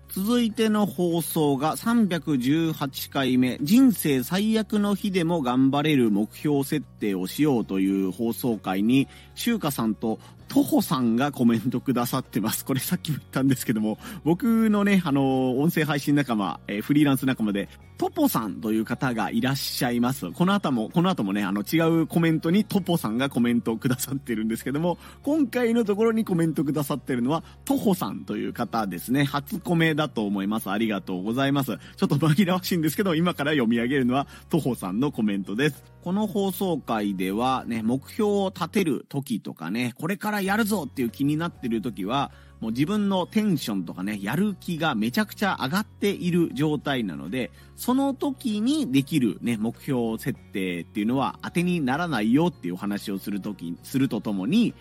[0.10, 12.66] 続いての放送が318回目、人生最悪の日でも頑張れる目標設定をしようという放送回に、シュウカさんとトホさんがコメントくださってます。
[12.66, 20.32] これさっきも言ったんですけども、僕のね、あの、音声配信仲間、えー、フリーランス仲間で、トポさんという方がいらっしゃいます。
[20.32, 29.24] この後も、この後もね、あの、違うコメントにトポさんがコメントをくださってるんですけども、今回のところにコメントくださってるのは、トホさんという方ですね。
[29.24, 30.70] 初コメだと思います。
[30.70, 31.78] ありがとうございます。
[31.96, 35.93] ちょっと紛らわしいんですけど、今から読み上げるのは、トホさんのコメントです。
[36.04, 54.74] この放送回ではね、目標を立てる時とかね、これからやるぞっていう気になってる時は、もう自分のテンションとかね、やる気がめちゃくちゃ上がっている状態なので、その時にできるね、目標設定っていうのは当てにならないよっていうお話をするとき、するとともに、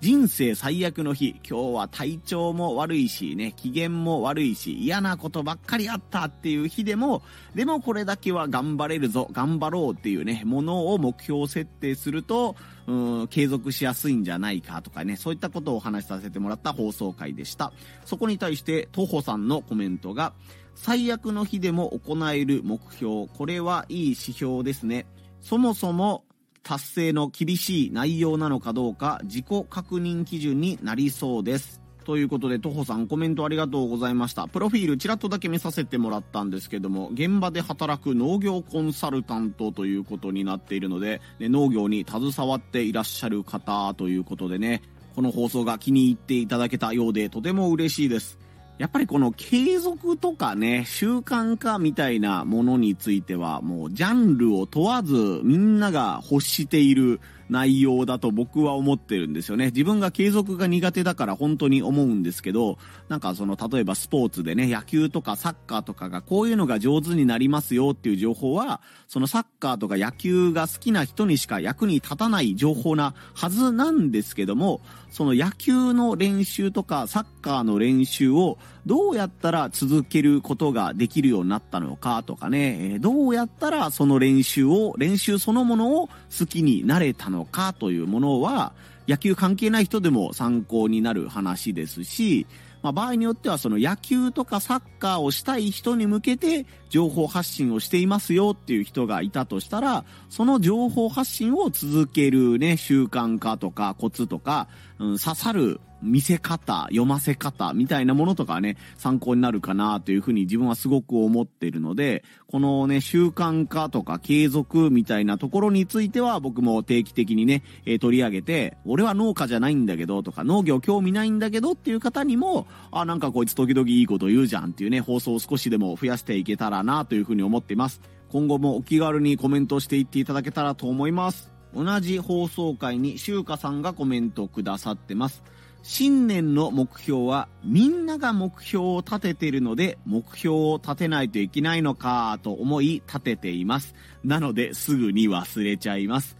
[0.00, 7.20] 人生最悪の日、今日は体調も悪いしね、機嫌も悪いし、嫌なことばっかりあったっていう日でも、
[7.54, 17.70] でもこれだけは頑張れるぞ、頑張ろうっていうね、ものを目標設定すると、うん、継続しやすいんじゃないかとかね、そういったことをお話しさせてもらった放送回でした。
[18.06, 20.32] そこに対して、とほさんのコメントが、
[20.76, 25.04] 最悪の日でも行える目標、これはいい指標ですね。
[25.42, 26.24] そもそも
[26.62, 31.80] 達成の厳しい内容なのかどうか自己確認基準になりそうです。
[32.04, 34.48] ということで、とほさんコメントありがとうございました。
[34.48, 44.82] プロフィールちらっとだけ見させてもらったんですけども、現場で働く農業コンサルタントということになっているので、ね、農業に携わっていらっしゃる方ということでね、
[45.14, 48.38] この放送が気に入っていただけたようでとても嬉しいです。
[48.80, 59.66] やっぱりこの継続とかね、習慣化みたいなものについては、もうジャンルを問わずみんなが欲している内容だと僕は思ってるんですよね。
[59.66, 88.72] 自分が継続が苦手だから本当に思うんですけど、なんかその例えばスポーツでね、野球とかサッカーとかがこういうのが上手になりますよっていう情報は、そのサッカーとか野球が好きな人にしか役に立たない情報なはずなんですけども、その野球の練習とかサッカーの練習をどうやったら続けることができるようになったのかとかね、どうやったらその練習を、練習そのものを好きになれたのかというものは、
[89.08, 92.46] 野球関係ない人でも参考になる話ですし、
[92.82, 128.00] まあ、場合によってはその野球とかサッカーをしたい人に向けて情報発信をしていますよっていう人がいたとしたら、その情報発信を続けるね、習慣化とかコツとか、うん、刺さる見せ方、読ませ方みたいなものとかね、参考になるかなというふうに自分はすごく思ってるので、このね、習慣化とか継続みたいなところについては僕も定期的にね、えー、取り上げて、俺は農家じゃないんだけどとか、農業興味ないんだけどっていう方にも、あ、なんかこいつ時々いいこと言うじゃんっていうね、放送を少しでも増やしていけたらなというふうに思っています。
[128.28, 131.52] 今後もお気軽にコメントしていっていただけたらと思います。
[131.74, 135.42] 同じ放送回にしゅうかさんがコメントくださってます。
[135.82, 143.94] 新年の目標はみんなが目標を立ててるので目標を立てないといけないのかと思い立てています。
[144.22, 146.36] なのですぐに忘れちゃいます。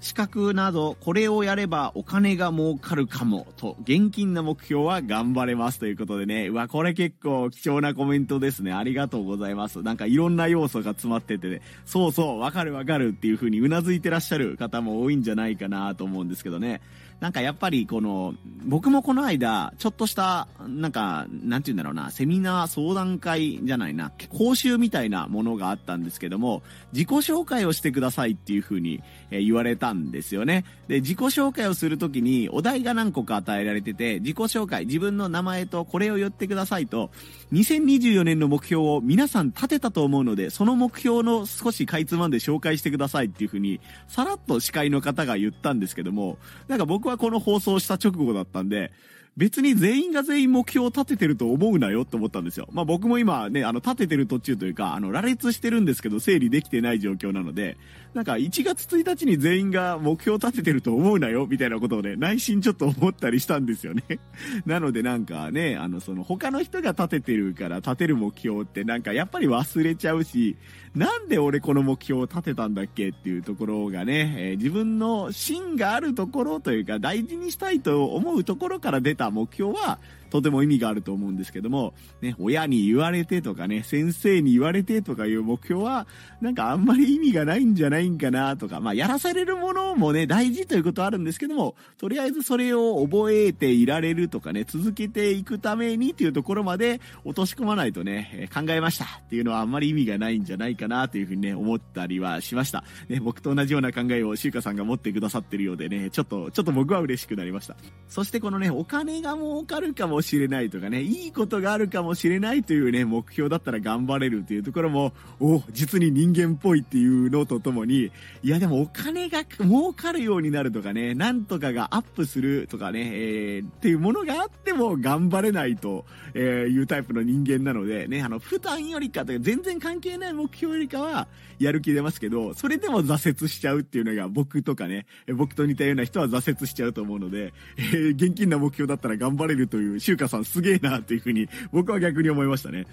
[0.00, 6.48] 資格などこれをやればお金が儲かるかもと現金の目標は頑張れますということでね。
[6.48, 8.72] うわ、これ結構貴重なコメントですね。
[8.72, 9.82] ありがとうございます。
[9.82, 11.62] なんかいろんな要素が詰まっててね。
[11.84, 16.80] そうそう、わかるわかるっていう風に頷いてらっしゃる方も多いんじゃないかなと思うんですけどね。
[17.20, 30.64] なんかやっぱりこの、僕もこの間、ちょっとした、なんか、なんて言うんだろうな、セミナー相談会じゃないな、講習みたいなものがあったんですけども、自己紹介をしてくださいっていう風に、言われたんですよね。
[30.86, 37.10] で、自己紹介をするときに、お題が何個か与えられてて、自己紹介、自分の名前とこれを言ってくださいと、
[37.52, 48.92] 2024年の目標を皆さん立てたと思うので、その目標の少しかいつまんで紹介してくださいっていうふうに、さらっと司会の方が言ったんですけども、なんか僕はこの放送した直後だったんで、
[49.38, 52.66] 別に全員が全員目標を立ててると思うなよって思ったんですよ。
[52.72, 57.76] まあ僕も今ね、あの立ててる途中というか、あの羅列してるんですけど整理できてない状況なので、
[58.14, 64.02] なんか1月1日に全員が目標を立ててると思うなよみたいなことをね、内心ちょっと思ったりしたんですよね。
[64.66, 70.56] なのでなんかね、あのその他の人が立ててるから立てる目標ってなんかやっぱり忘れちゃうし、
[70.96, 79.98] なんで俺この目標を立てたんだっけっていうところがね、えー、自分の芯があるところというか大事にしたいと思うところから出た目標は
[80.30, 86.06] とても意味があると思うんですけども、ね、親に言われてとかね、先生に言われてとかいう目標は、
[86.40, 102.84] なんかあんまり意味がないんじゃないんかなとか、まあ、やらされるものもね、大事ということはあるんですけども、とりあえずそれを覚えていられるとかね、続けていくためにっていうところまで落とし込まないとね、考えましたっていうのはあんまり意味がないんじゃないかなというふうにね、思ったりはしました。
[103.08, 107.76] ね、僕と同じような考えをシュウカさんが持ってくださってるようでね、ちょっと、ちょっと僕は嬉しくなりました。
[108.08, 118.10] そしてこのね、お金が儲かるかもしれないとかね、いいことがあるかもしれないというね、目標だったら頑張れるというところも、お、実に人間っぽいっていうのとともに、
[118.42, 126.04] いやでもお金が儲かるようになるとかね、なんとかがアップするとかね、えー、っていうものがあっても頑張れないと、
[126.34, 131.28] いうタイプの人間なので、ね、あの、普段よりかというか全然関係ない目標よりかは、
[131.58, 142.86] やる気出ますけど、それでも挫折しちゃうっていうのが僕とかね、僕と似たような人は挫折しちゃうと思うので、えー、現金な目標だったら頑張れるという、シュウカさんすげえなっていうふうに、僕は逆に思いましたね。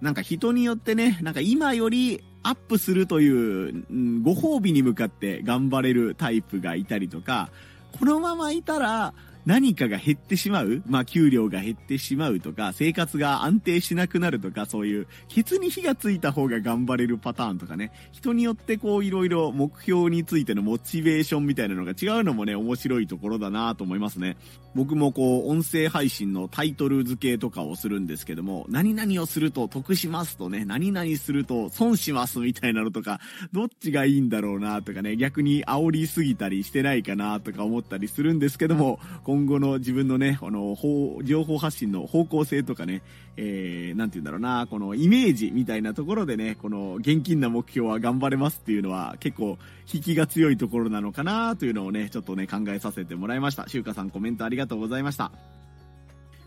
[0.00, 7.50] なんか人によってね、なんか今よりアップするという、うん、ご褒美に向かって頑張れるタイプがいたりとか、
[7.98, 9.12] このままいたら、
[9.44, 24.38] 何かが減ってしまうまあ、給料が減ってしまうとか、生活が安定しなくなるとか、そういう、ケツに火がついた方が頑張れるパターンとかね、人によってこう、いろいろ目標についてのモチベーションみたいなのが違うのもね、面白いところだなと思いますね。
[24.74, 33.20] 僕もこう、音声配信のタイトル付けとかをするんですけども、何々をすると得しますとね、何々すると損しますみたいなのとか、
[33.52, 40.76] どっちがいいんだろうなとかね、逆に煽りすぎたりしてないかなとか思ったりするんですけども、今後の自分のね、あの、
[41.22, 43.02] 情報発信の方向性とかね、
[43.36, 49.58] えー、なんて言うんだろうな、このイメージみたいなところでね、この現金な目標は頑張れますっていうのは結構
[49.92, 53.68] 引きが強いところなのかなというのをね、ちょっとね、考えさせてもらいました。
[53.68, 55.32] しゅうかさんコメントありがとうございました。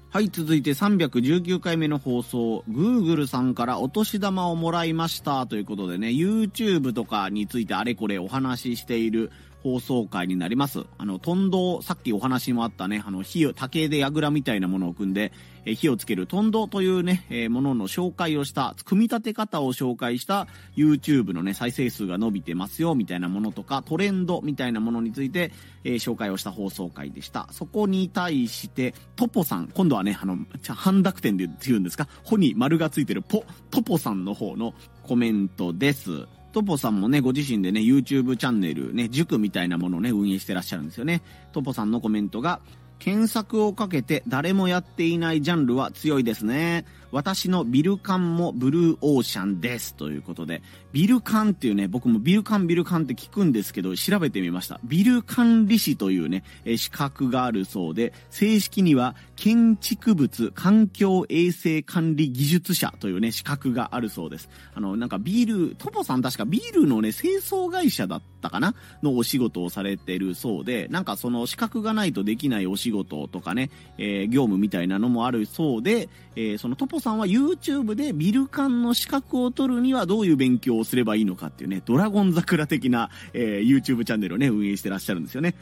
[0.10, 9.32] はい、続いて319回目の放送、Google さんからお年玉をもらいましたということでね、YouTube とかについてあれこれお話ししている
[9.68, 10.86] 放送回になります。
[10.98, 15.34] あの、トンドさっきお話もあったね、あの、火を、竹で櫓みたいなものを組んで、
[15.66, 25.52] え火をつけるトンドというね、え、ものの紹介をした、組み立て方を紹介した YouTube のね、再生数が伸びてますよ、みたいなものとか、トレンドみたいなものについて、
[25.84, 27.50] えー、紹介をした放送回でした。
[27.52, 30.38] そこに対して、トポさん、今度はね、あの、
[30.70, 36.26] 半濁点で言うんですか、穂に丸がついてるポ、トポさんの方のコメントです。
[36.58, 41.22] トポさんもね、ご自身でね、YouTube チャンネル、ね、塾みたいなものをね、運営してらっしゃるんですよね。
[41.52, 42.62] トポさんのコメントが、
[42.98, 46.86] 検索をかけて誰もやっていないジャンルは強いですね。
[47.12, 49.96] 私のビルカンもブルーオーシャンです。
[49.96, 54.80] ということで、ビルカンっていうね、僕もビルカンビルカンって聞くんですけど、調べてみました。
[54.84, 56.44] ビル管理士というね、
[56.78, 64.50] 資格があるそうで、正式には建築物環境衛生管理技術者というね、資格があるそうです。
[64.74, 68.76] あの、なんかビール、トポさん確かビールのね、清掃会社だったかな？
[69.02, 85.56] のお仕事をされてるそうで、なんかその資格がないとできないお仕事とかね、えー、業務みたいなのもあるそうで、えー、そのトポさんは YouTube でビルカンの資格を取るにはどういう勉強をすればいいのかっていうね、ドラゴン桜的な、えー、YouTube チャンネルをね、運営してらっしゃるんですよね。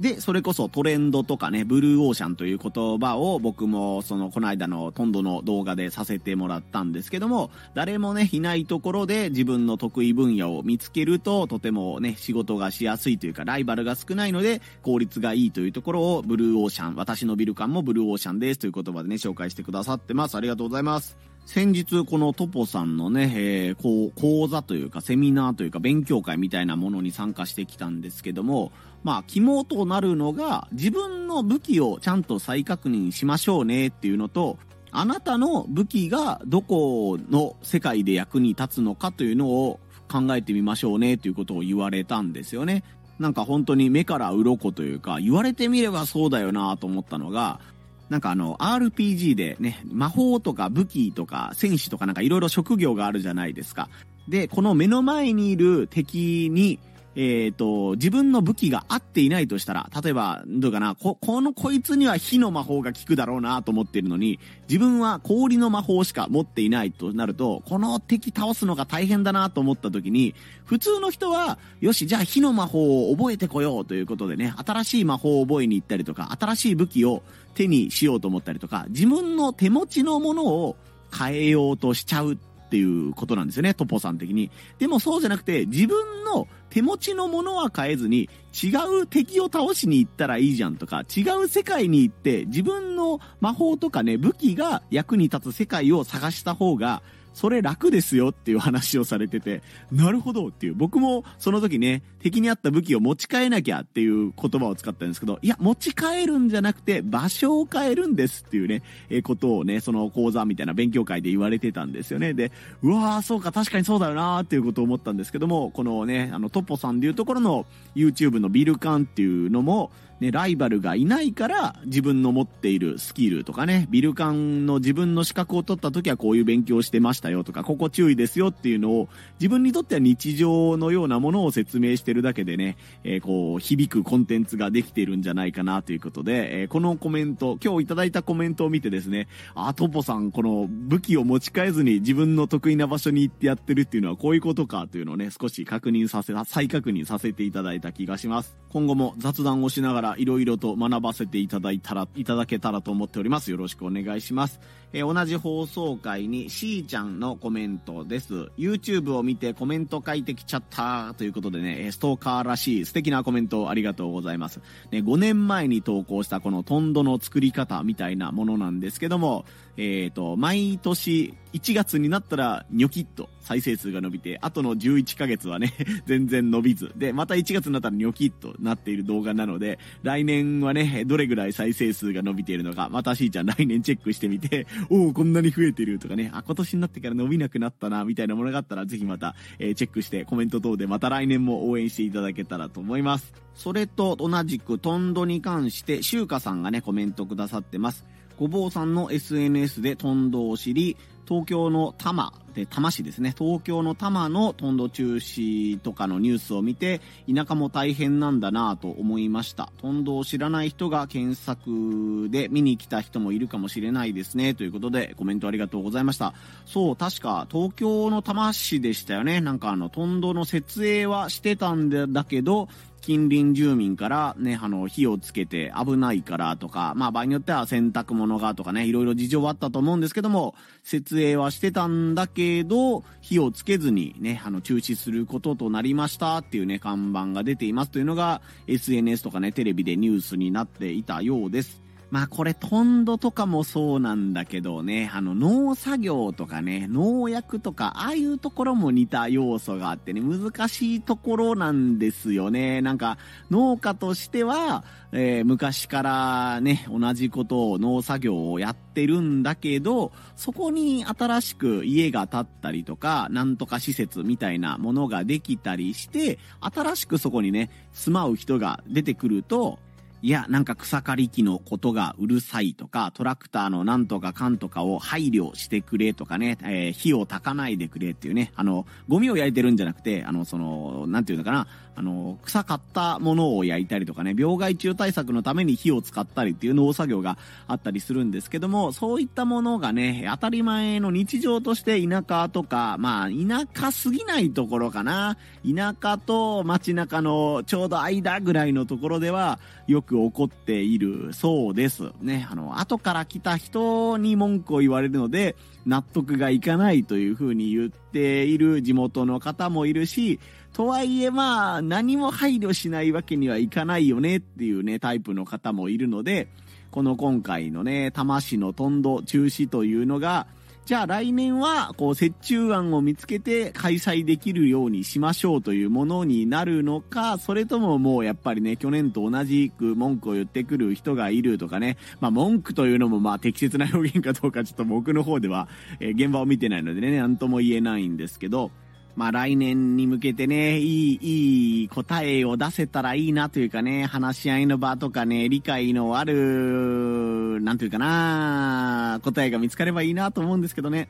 [0.00, 20.34] で、それこそトレンドとかね、ブルーオーシャンという言葉を僕もそのこの間のトンドの動画でさせてもらったんですけども、誰もね、いないところで自分の得意分野を見つけるととてもね、仕事がしやすいというか、ライバルが少ないので効率がいいというところをブルーオーシャン、私のビル感もブルーオーシャンですという言葉でね、紹介してくださってます。
[20.34, 21.30] ありがとうございます。
[21.46, 28.70] 先日このトポさんのね、えー、講座というかセミナーというか勉強会みたいなものに参加してきたんですけども、
[29.02, 34.58] まあ、肝となるのが、自分の武器をちゃんと再確認しましょうねっていうのと、
[34.92, 42.82] あなたの武器がどこの世界で役に立つのかというのを考えてみましょうねということを言われたんですよね。
[43.18, 47.60] なんか本当に目から鱗というか、言われてみればそうだよなと思ったのが、
[48.08, 53.88] なんかあの、RPG でね、魔法とか武器とか戦士とかなんかいろいろ職業があるじゃないですか。
[54.28, 56.80] で、この目の前にいる敵に
[57.22, 80.76] えっ、ー、と、自分の武器が合っていないとしたら、例えば、どうかな、こ、このこいつには火の魔法が効くだろうなと思ってるのに、自分は氷の魔法しか持っていないとなると、この敵倒すのが大変だなと思った時に、普通の人は、よし、じゃあ火の魔法を覚えてこようということでね、新しい魔法を覚えに行ったりとか、新しい武器を手にしようと思ったりとか、自分の手持ちのものを
[81.12, 82.38] 変えようとしちゃう
[82.70, 84.48] っていうことなんですよね、トポさん的に。
[84.78, 88.30] でもそうじゃなくて、自分の手持ちのものは変えずに、
[88.62, 88.68] 違
[89.02, 97.02] う敵を倒しに行ったらいいじゃんとか、違う世界に行って、自分の魔法とかね、武器が役に立つ世界を探した方が、
[97.32, 99.62] それ楽ですよっていう話をされてて、
[99.92, 100.74] なるほどっていう。
[100.74, 112.34] 僕もその時ね、敵にあった武器を持ち帰なきゃっていう言葉を使ったんですけど、いや、持ち帰るんじゃなくて場所を変えるんですっていうね、え、ことをね、その講座みたいな勉強会で言われてたんですよね。
[112.34, 119.90] で、うわー、そうか、確かにそうだよなーっていうことを思ったんですけども、このね、あの、トッポさんでいうところの YouTube のビルカンっていうのも、
[120.20, 129.08] ね、ライバルがいないから自分の持っているスキルとかね、ビルカンの自分の資格を取った時はこういう勉強してましたよとか、ここ注意ですよっていうのを
[129.38, 148.56] 自分にとっては日常のようなものを説明してるだけでね、えー、こう、響くコンテンツができてるんじゃないかなということで、えー、このコメント、今日いただいたコメントを見てですね、あ、トポさん、この武器を持ち帰ずに自分の得意な場所に行ってやってるっていうのはこういうことかというのをね、少し確認させ、再確認させていただいた気がします。
[148.70, 153.50] 今後も雑談をしながらいろいろと学ばせていただいたら、いただけたらと思っております。
[153.50, 154.60] よろしくお願いします。
[154.92, 158.50] えー、同じ放送回にしーちゃんのコメントです。
[158.58, 164.60] YouTube を見てコメント書いてきちゃったということでね、ストーカーらしい素敵なコメントをありがとうございます。
[164.90, 169.44] ね、5年前に投稿したこのトンドの作り方みたいなものなんですけども、
[169.76, 175.72] えっ、ー、と、毎年1月になったらニョキッと再生数が伸びて、あとの11ヶ月はね、
[176.06, 176.92] 全然伸びず。
[176.96, 193.32] で、また1月になったらニョキッとなっている動画なので、来年はね、どれぐらい再生数が伸びているのか、またしーちゃん来年チェックしてみて、 おお、こんなに増えてるとかね、あ、今年になってから伸びなくなったな、みたいなものがあったら、ぜひまた、えー、チェックしてコメント等でまた来年も応援していただけたらと思います。
[193.54, 198.04] それと同じくトンドに関して、シュウカさんがね、コメントくださってます。
[198.38, 200.96] ごぼうさんの SNS でトンドを知り、
[201.30, 203.32] 東京の多摩で、多摩市ですね。
[203.38, 207.00] 東京の多摩のトンド中止とかのニュースを見て、
[207.32, 209.70] 田舎も大変なんだなぁと思いました。
[209.80, 214.54] トンドを知らない人が検索で見に来た人もいるかもしれないですね。
[214.54, 216.34] ということで、コメントありがとうございました。
[216.66, 219.40] そう、確か東京の多摩市でしたよね。
[219.40, 222.68] なんかあの、トンドの設営はしてたんだけど、
[223.00, 241.89] 近隣住民からね、あの、火をつけて危ないからとか、まあ場合によっては洗濯物がとかね、いろいろ事情はあったと思うんですけども、設営はしてたんだけど、火をつけずにね、あの、中止することとなりましたっていうね、看板が出ていますというのが、SNS とかね、テレビでニュースになっていたようです。
[242.10, 252.82] まあこれトンドとかもそうなんだけどね、あの農作業とかね、農薬とか、ああいうところも似た要素があってね、難しいところなんですよね。
[252.82, 253.16] なんか
[253.50, 254.82] 農家としては、
[255.12, 269.78] えー、昔からね、同じことを農作業をやってるんだけど、そこに新しく家が建ったりとか、なんとか施設みたいなものができたりして、新しくそこにね、住まう人が出てくると、
[270.22, 281.66] いや、なんか草刈り機のことがうるさいとか、トラクターのなんとかかんとかを配慮してくれとかね、えー、火を焚かないでくれっていうね、あの、ゴミを焼いてるんじゃなくて、あの、その、なんていうのかな、
[282.00, 287.36] あの、草刈ったものを焼いたりとかね、病害虫対策のために火を使ったりっていう農作業が
[287.68, 302.12] あったりするんですけども、そういったものがね、当たり前の日常として田舎とか、まあ、田舎すぎないところかな、田舎と街中のちょうど間ぐらいのところでは、よく起こっているそうです。
[302.22, 305.54] ね、あの、後から来た人に文句を言われるので、
[305.86, 310.38] 納得がいかないというふうに言っている地元の方もいるし、
[310.72, 316.48] とはいえまあ、何も配慮しないわけにはいかないよねっていうね、タイプの方もいるので、
[316.90, 320.46] この今回のね、多摩市のトンド中止というのが、
[320.90, 335.68] じゃあ来年は、こう、折衷案を見つけて開催できるようにしましょうというものになるのか、それとももうやっぱりね、去年と同じく文句を言ってくる人がいるとかね、まあ文句というのもまあ適切な表現かどうかちょっと僕の方では、
[336.00, 338.72] えー、現場を見てないのでね、なんとも言えないんですけど、
[339.16, 351.08] まあ来年に向けてね、いい、いい答えを出せたらいいなというかね、話し合いの場とかね、理解のある、なんというかな、答えが見つかればいいなと思うんですけどね。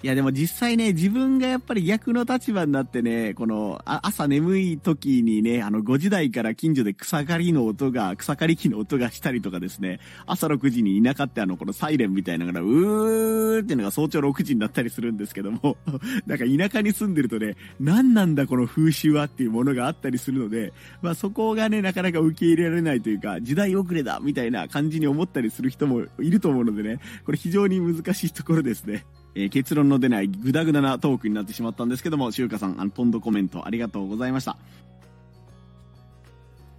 [0.00, 15.76] いやでも実際ね、自分がやっぱり逆の立場になってね、この、朝眠い時にね、あの5時台から近所で草刈りの音が、草刈り機の音がしたりとかですね、朝6時に田舎ってあの、このサイレンみたいなのが、うーっていうのが早朝6時になったりするんですけども、
[16.26, 20.72] なんか田舎に住んでるとね、何なんだこの風習はっていうものがあったりするので、
[21.02, 29.04] まあそこがね、なかなか受け入れられないというか、時代遅れだみたいな感じに思ったりする人もいると思うのでね、これ非常に難しいところですね。
[29.40, 34.56] えー、結論の出ないグダグダなトークになってしまったんですけども、しゅうかさん、あの、ポンドコメントありがとうございました。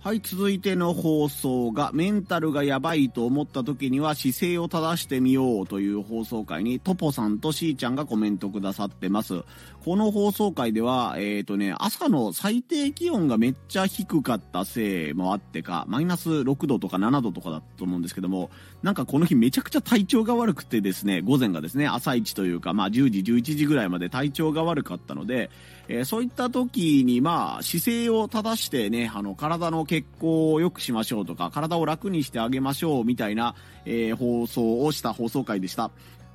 [0.01, 9.43] はい、続いての放送が、メンタルがやばいと思った時には姿勢を正してみようという放送回に、トポさんとしーちゃんがコメントくださってます。
[9.83, 18.49] この放送回では、えっ、ー、とね、朝の最低気温がめっちゃ低かったせいもあってか、マイナス6度とか7度とかだったと思うんですけども、
[18.83, 25.49] なんかこの日めちゃくちゃ体調が悪くてですね、午前がですね、朝一というか、まあ10時、11時ぐらいまで体調が悪かったので、
[25.87, 33.55] えー、そういった時に、まあ、姿勢を正してね、あの、体の血行を良くしましょうとか、体を楽にしてあげましょうみたいな、
[33.85, 35.89] えー、放送をした放送回でした。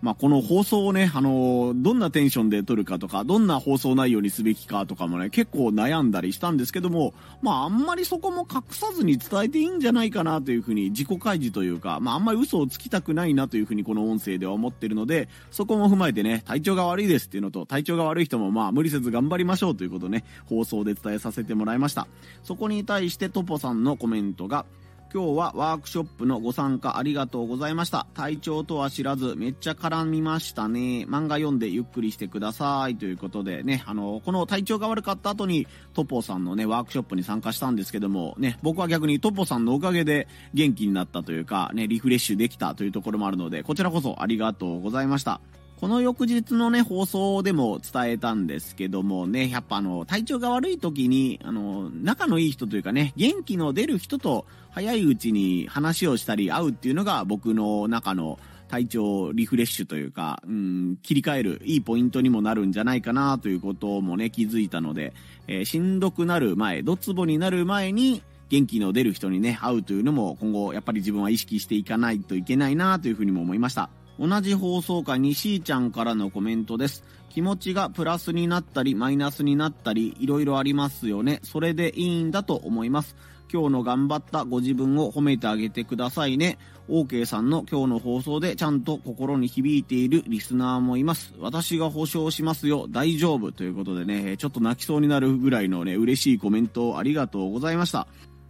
[0.05, 22.07] まあ、この放送をね、あのー、どんなテンションで撮るかとか、どんな放送内容にすべきかとかもね、結構悩んだりしたんですけども、まあ、あんまりそこも隠さずに伝えていいんじゃないかなというふうに、自己開示というか、まあ、あんまり嘘をつきたくないなというふうにこの音声では思ってるので、そこも踏まえてね、体調が悪いですっていうのと、体調が悪い人もまあ、無理せず頑張りましょうということね、放送で伝えさせてもらいました。
[22.43, 24.67] そこに対してトポさんのコメントが、
[25.15, 28.09] 今日はワークショップのご参加ありがとうございました。
[28.15, 31.07] 体調とは知らずめっちゃ絡みましたね。
[31.09, 32.97] 漫画読んでゆっくりしてください。
[32.97, 45.41] ということでね、あの、この体調が悪かった後にトポさんのね、ワークショップに参加したんですけども、ね、僕は逆にトポさんのおかげで元気になったというか、ね、リフレッシュできたというところもあるので、こちらこそありがとうございました。
[45.85, 65.13] この翌日のね、放送でも伝えたんですけどもね、やっぱあの、体調が悪い時に、あの、仲のいい人というかね、元気の出る人と早いうちに話をしたり会うっていうのが僕の中の体調リフレッシュというか、うん、切り替えるいいポイントにもなるんじゃないかなということもね、気づいたので、
[65.49, 73.91] えー、しんどくなる前、ドツボになる前に、元気の出る人にね、会うというのも今後やっぱり自分は意識していかないといけないなというふうにも思いました。
[74.19, 77.05] 同じ放送回にしーちゃんからのコメントです。
[77.31, 81.41] 気持ちがプラスになったりマイナスになったりいろいろありますよね。
[81.43, 83.17] それでいいんだと思います。
[83.53, 86.59] 今日の頑張ったご自分を褒めてあげてくださいね。
[86.89, 91.35] OK さんの今日の放送でちゃんと心に響いているリスナーもいます。
[91.39, 92.87] 私が保証しますよ。
[92.89, 93.53] 大丈夫。
[93.53, 98.07] ということでね、ちょっと泣きそうになるぐらいのね、嬉しいコメントをありがとうございました。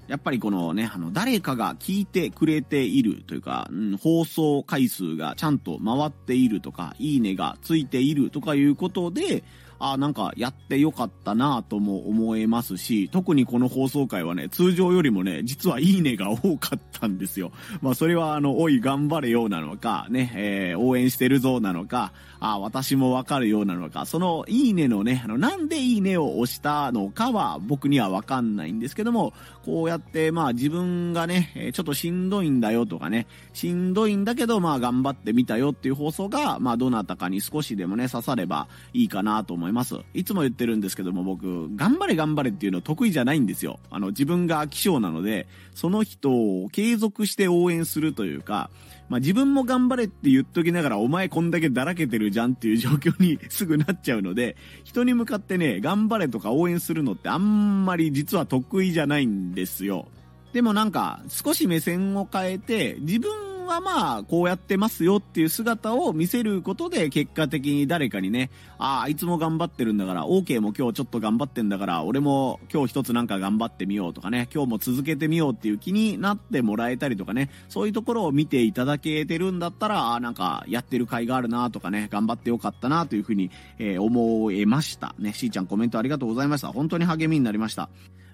[0.08, 9.44] やっぱりこのね、あの、誰かが聞いてくれているというか、うん、放送回数がちゃんと回っているとか、いいねがついているとかいうことで、
[9.78, 17.52] あなんかやってよかったなぁとも思えますし、特にこの放送回はね、通常よりもね、実はいいねが多かったんですよ。
[17.82, 22.12] まあそれはあの、おい頑張れようなのか、ね、えー、応援してるぞなのか、
[22.46, 29.32] あ私もわかるようなのか、そのいいねのね、あの、なんでいいねを押したのかは僕にはわかんないんですけども、
[29.64, 39.96] こうやってまあ自分がね、ちょっとしんどいんだよとかね、しんどいんだけどまあ頑張ってみたよっていう放送が、まあどなたかに少しでもね、刺さればいいかなと思います。
[40.12, 43.80] いつも言ってるんですけども僕、頑張れ頑張れっていうの得意じゃないんですよ。
[43.90, 48.68] あの自分が飽き性なので、その人を継続して応援するというか、
[49.14, 60.08] まあ自分も頑張れって言っときながらお前こんだけだらけてるじゃんっていう状況に すぐなっちゃうので、人に向かってね、頑張れとか応援するのってあんまり実は得意じゃないんですよ。
[60.52, 63.30] でもなんか少し目線を変えて自分
[63.66, 85.14] はまあ、こうやってますよっていう姿を見せることで、結果的に誰かにね、ああ、いつも頑張ってるんだから、OK も今日ちょっと頑張ってんだから、俺も今日一つなんか頑張ってみようとかね、今日も続けてみようっていう気になってもらえたりとかね、そういうところを見ていただけてるんだったら、ああ、なんかやってる甲斐があるなとかね、頑張ってよかったなというふうに、えー、思えました。
[85.18, 86.68] ね、しーちゃんコメントありがとうございました。
[86.68, 87.88] 本当に励みになりました。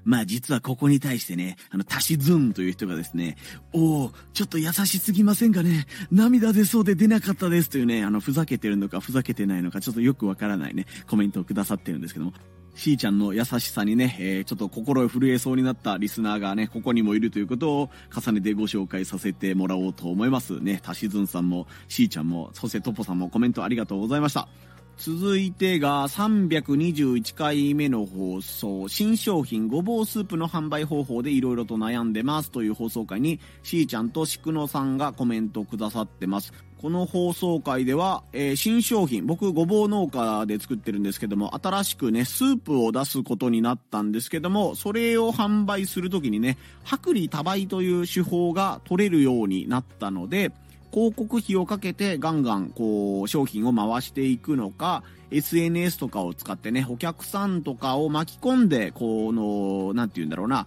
[0.04, 3.36] まあ実はここに対してね、あの、足しずんという人がですね、
[3.72, 5.86] おおちょっと優しすぎませんかね？
[6.10, 12.32] 涙出そうで出なかったですというね、あの、ふざけてるのかふざけてないのかちょっとよくわからないね、コメントをくださってるんですけども、
[12.74, 20.60] しーちゃんの優しさにね、えー、ちょっと心震えそうになったリスナーがね、ここにもいるということを重ねてご紹介させてもらおうと思います。
[20.60, 24.48] ね、たしずんさんも、しーちゃんも、そしてトポさんもコメントありがとうございました。
[25.02, 36.52] 続いてが321回目の放送、新商品ごぼうスープの販売方法で色々と悩んでますという放送回に、しーちゃんとしくのさんがコメントくださってます。
[36.82, 50.52] この放送回では、えー、新商品、僕ごぼう農家で作ってるんですけども、新しくね、スープを出すことになったんですけども、それを販売するときにね、薄利多売という手法が取れるようになったので、
[50.92, 60.66] 広告費をかけてガンガンこう商品を回していくのか、SNS とかを使ってね、お客さんとかを巻き込んで、この、なんて言うんだろうな、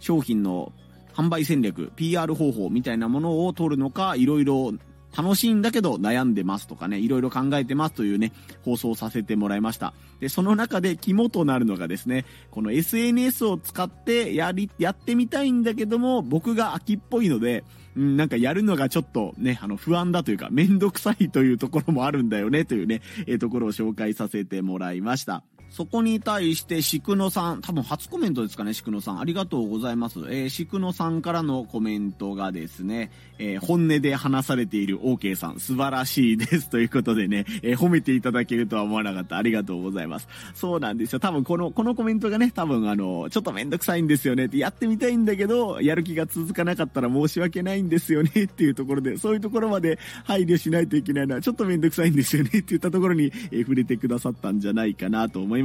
[0.00, 0.72] 商品の
[1.14, 4.72] 販売戦略、PR 方法みたいなものを取るのか、いろいろ
[5.16, 8.32] 楽しいんだけど悩んでますとかね、いろいろ考えてますというね、
[8.64, 9.94] 放送させてもらいました。
[10.20, 17.64] で、その中で肝となるのがですね、この SNS を使ってやり、やってみたいんだけども、僕が秋っぽいので、
[17.96, 25.44] うん、なんかやるのがちょっとね、あの不安だというか、めんどくさいというところもあるんだよね、というね、えー、ところを紹介させてもらいました。
[25.72, 29.20] そこに対して、シクノさん、多分初コメントですかね、シクノさん。
[29.20, 30.18] ありがとうございます。
[30.28, 36.68] えー、シクノさんからのコメントがですね、えー、本音で話されている OK さん、素晴らしいです。
[36.70, 39.38] ということでね、えー、褒めていただけるとは思わなかった。
[39.38, 40.28] ありがとうございます。
[40.54, 41.20] そうなんですよ。
[41.20, 55.61] 多分この、このコメントがね、多分あの、ちょっとめんどくさいんですよねって、やってみたいんだけど、やる気が続かなかったら申し訳ないんですよね っていうところで、そういうところまで配慮しないといけないのは、ちょっとめんどくさいんですよねって言ったところに、えー、触れてくださったんじゃないかなと思います。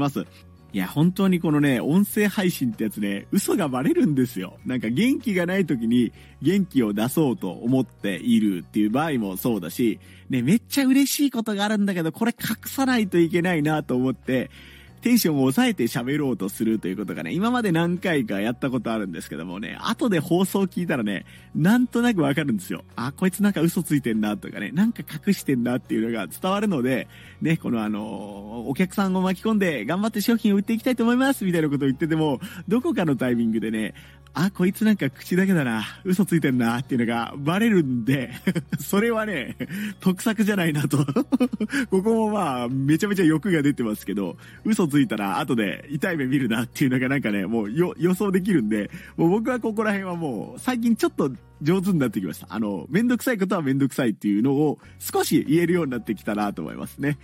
[0.74, 4.58] いや、本当にこのね、音声配信ってやつね、嘘がバレるんですよ。
[4.66, 14.52] なんか元気がない時に元気を出そうと思っているっていう場合もそうだし、ね、めっちゃ嬉しいことがあるんだけど、これ隠さないといけないなと思って、
[15.08, 22.84] テンションを抑えて喋ろうとするということがね、今まで何回かやったことあるんですけどもね、後で放送聞いたらね、なんとなくわかるんですよ。
[22.98, 27.08] あ、こいつなんか嘘ついてんなとかね、なんか隠してんなっていうのが伝わるので、
[27.42, 33.94] ね、このあの、お客さんを巻き込んで頑張って商品を売っていきたいと思いますみたいなことを言ってても、どこかのタイミングでね、
[34.40, 38.32] あ、こいつなんか口だけだな、嘘ついてんなっていうのがバレるんで
[38.80, 39.58] それはね、
[40.00, 41.04] 得策じゃないなと
[41.90, 51.32] ここもまあ、めちゃめちゃ欲が出てますけど、嘘ついたら後で痛い目見るなっていうのがなんかね、もう予想できるんで、もう僕はここら辺はもう、最近ちょっと
[51.64, 52.46] 上手になってきました。
[52.52, 57.18] あの、めんどくさいことはめんどくさいっていうのを少し言えるようになってきたなと思いますね。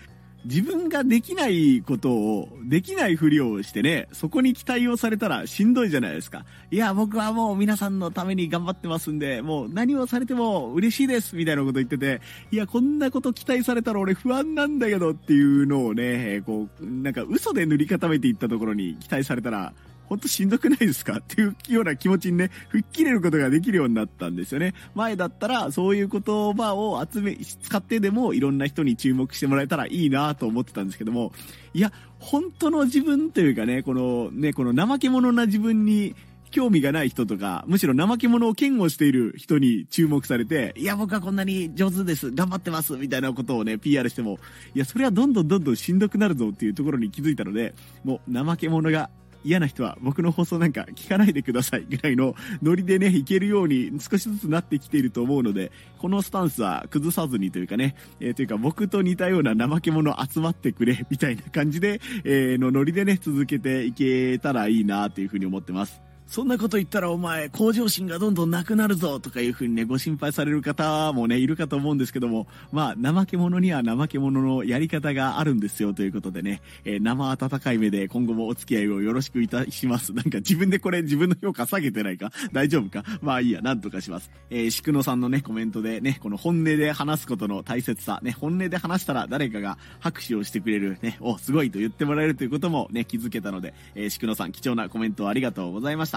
[0.46, 6.46] 自分ができないことを、できないふりをしてね、そこに期待をされたらしんどいじゃないですか。
[6.70, 12.22] いや、僕はもう皆さんのために頑張ってますんで、もう何をされても嬉しいです、みたいなこと言ってて、
[12.52, 19.74] いや、こんなこと期待されたら俺不安なんだけどっていうのをね、こう、なんか嘘で塗り固めていったところに期待されたら、
[20.14, 21.18] ほんとしんどくないですか？
[21.18, 24.76] っていうような気持ちにね、吹っ切れることができるようになったんですよね。
[24.94, 26.22] 前だったら、そういう言
[26.54, 31.34] 葉を集め、使ってでもいろんな人に注目してもらえたらいいなと思ってたんですけども、
[31.74, 36.16] いや、本当の自分というかね、このね、この怠け者な自分に、
[36.52, 44.38] 興味がない人とか、むしろ怠け者を嫌悪している人に注目されて、いや、僕はこんなに上手です、頑張ってます、みたいなことをね、PR しても、
[44.76, 49.10] いや、それはどんどんどんどんしんどくなるぞっていうところに気づいたので、もう怠け者が
[49.44, 66.03] 嫌な人は僕の放送なんか聞かないでくださいぐらいのノリでね、いけるように少しずつなってきていると思うので、このスタンスは崩さずにというかね、えー、というか僕と似たような怠け者集まってくれみたいな感じで、えー、のノリでね、続けていけたらいいなというふうに思ってます。
[66.28, 80.14] そんなこと言ったらお前、向上心がどんどんなくなるぞとかいう風にね、ご心配される方もね、いるかと思うんですけども、まあ、怠け者には怠け者のやり方があるんですよということでね、えー、生温かい目で今後もお付き合いをよろしくいたします。
[80.14, 82.32] なんか自分でこれ自分の評価下げてないか？
[82.52, 83.04] 大丈夫か？
[83.22, 84.32] まあいいや、なんとかします。
[84.50, 96.13] えー、しくのさんのね、コメントでね、この本音で話すことの大切さ、ね、本音で話したら誰かが拍手をしてくれる、ね、お、すごいと言ってもらえるということもね、気づけたので、えー、しくのさん貴重なコメントありがとうございました。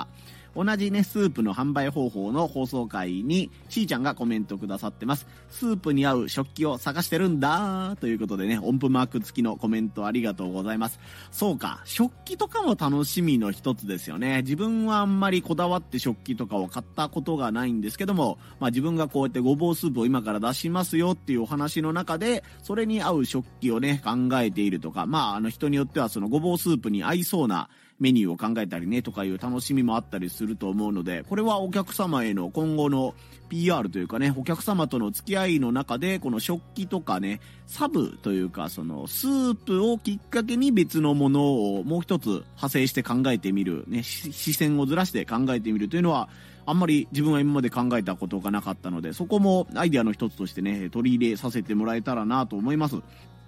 [0.57, 5.27] 同じね、スープの販売方法の放送回に、しーちゃんがコメントくださってます。
[5.51, 10.99] スープに合う食器を探してるんだということでね、音符マーク付きのコメントありがとうございます。
[11.31, 14.41] そうか、食器とかも楽しみの一つですよね。
[14.43, 27.69] 自分はあんまりこだわって食器とかを買ったことがないんですけども、まあ自分がこうやってごぼうスープを今から出しますよっていうお話の中で、それに合う食器をね、考えているとか、まああの人によってはそのごぼうスープに合いそうな
[27.99, 33.15] メニューを考えたりねとかいう楽しみもあったりすると思うので、これはお客様への今後の
[33.49, 46.29] PR というかね、お客様との付き合いの中で、この食器とかね、サブというか、そのスープをきっかけに別のものをもう一つ派生して考えてみる、ね、視線をずらして考えてみるというのは、
[46.69, 52.97] あんまり自分は今まで考えたことがなかったので、そこもアイディアの一つとしてね、取り入れさせてもらえたらなと思います。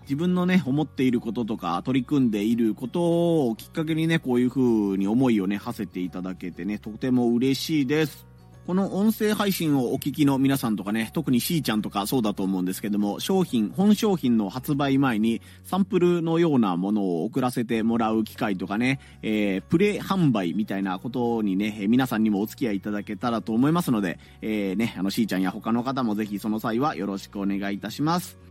[0.09, 8.27] 自分のね、思っていることとか、取り組んでいることをきっかけにね、こういう風に思いをね、馳せていただけてね、とても嬉しいです。
[8.67, 28.48] この音声配信をお聞きの皆さんとかね、特にしーちゃんとかそうだと思うんですけども、商品、本商品の発売前にサンプルのようなものを送らせてもらう機会とかね、えー、プレ販売みたいなことにね、皆さんにもお付き合いいただけたらと思いますので、えー、ね、あのしーちゃんや他の方もぜひその際はよろしくお願いいたします。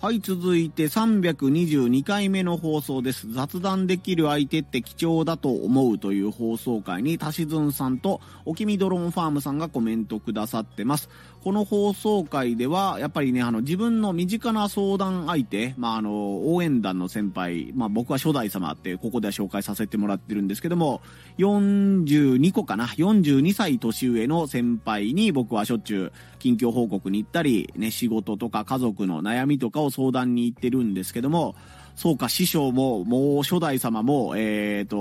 [0.00, 3.26] はい、続いて322回目の放送です。
[3.32, 11.08] 雑談できる相手って貴重だと思うという放送会に、たしずんさんと、おきみドローンファームさんがコメントくださってます。
[11.48, 21.00] この放送回では、やっぱりね、あの、自分の身近な相談相手、まあ、あの、応援団の先輩、まあ、僕は初代様って、ここでは紹介させてもらってるんですけども、
[21.38, 31.54] 42個かな、42歳年上の先輩に僕はしょっちゅう近況報告に行ったり、ね、仕事とか家族の悩みとかを相談に行ってるんですけども、
[31.98, 34.96] そうか、師匠も、もう初代様も、えっ、ー、と、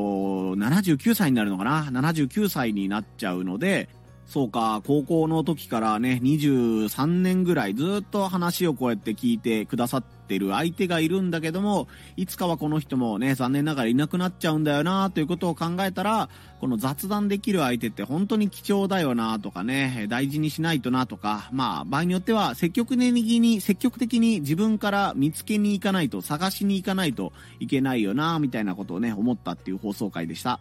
[0.56, 3.88] 79歳になるのかな ?79 歳になっちゃうので、
[4.28, 16.28] そうか、高校の時からね、23年ぐらいずっと話をこうやって聞いてくださってる相手がいるんだけども、いつかはこの人もね、残念ながらいなくなっちゃうんだよなということを考えたら、
[16.60, 30.60] この雑談できる相手って本当に貴重だよなとかね、大事にしないとなとか、まあ場合によっては積極的に、積極的に自分から見つけに行かないと、探しに行かないといけないよなみたいなことをね、思ったっていう放送回でした。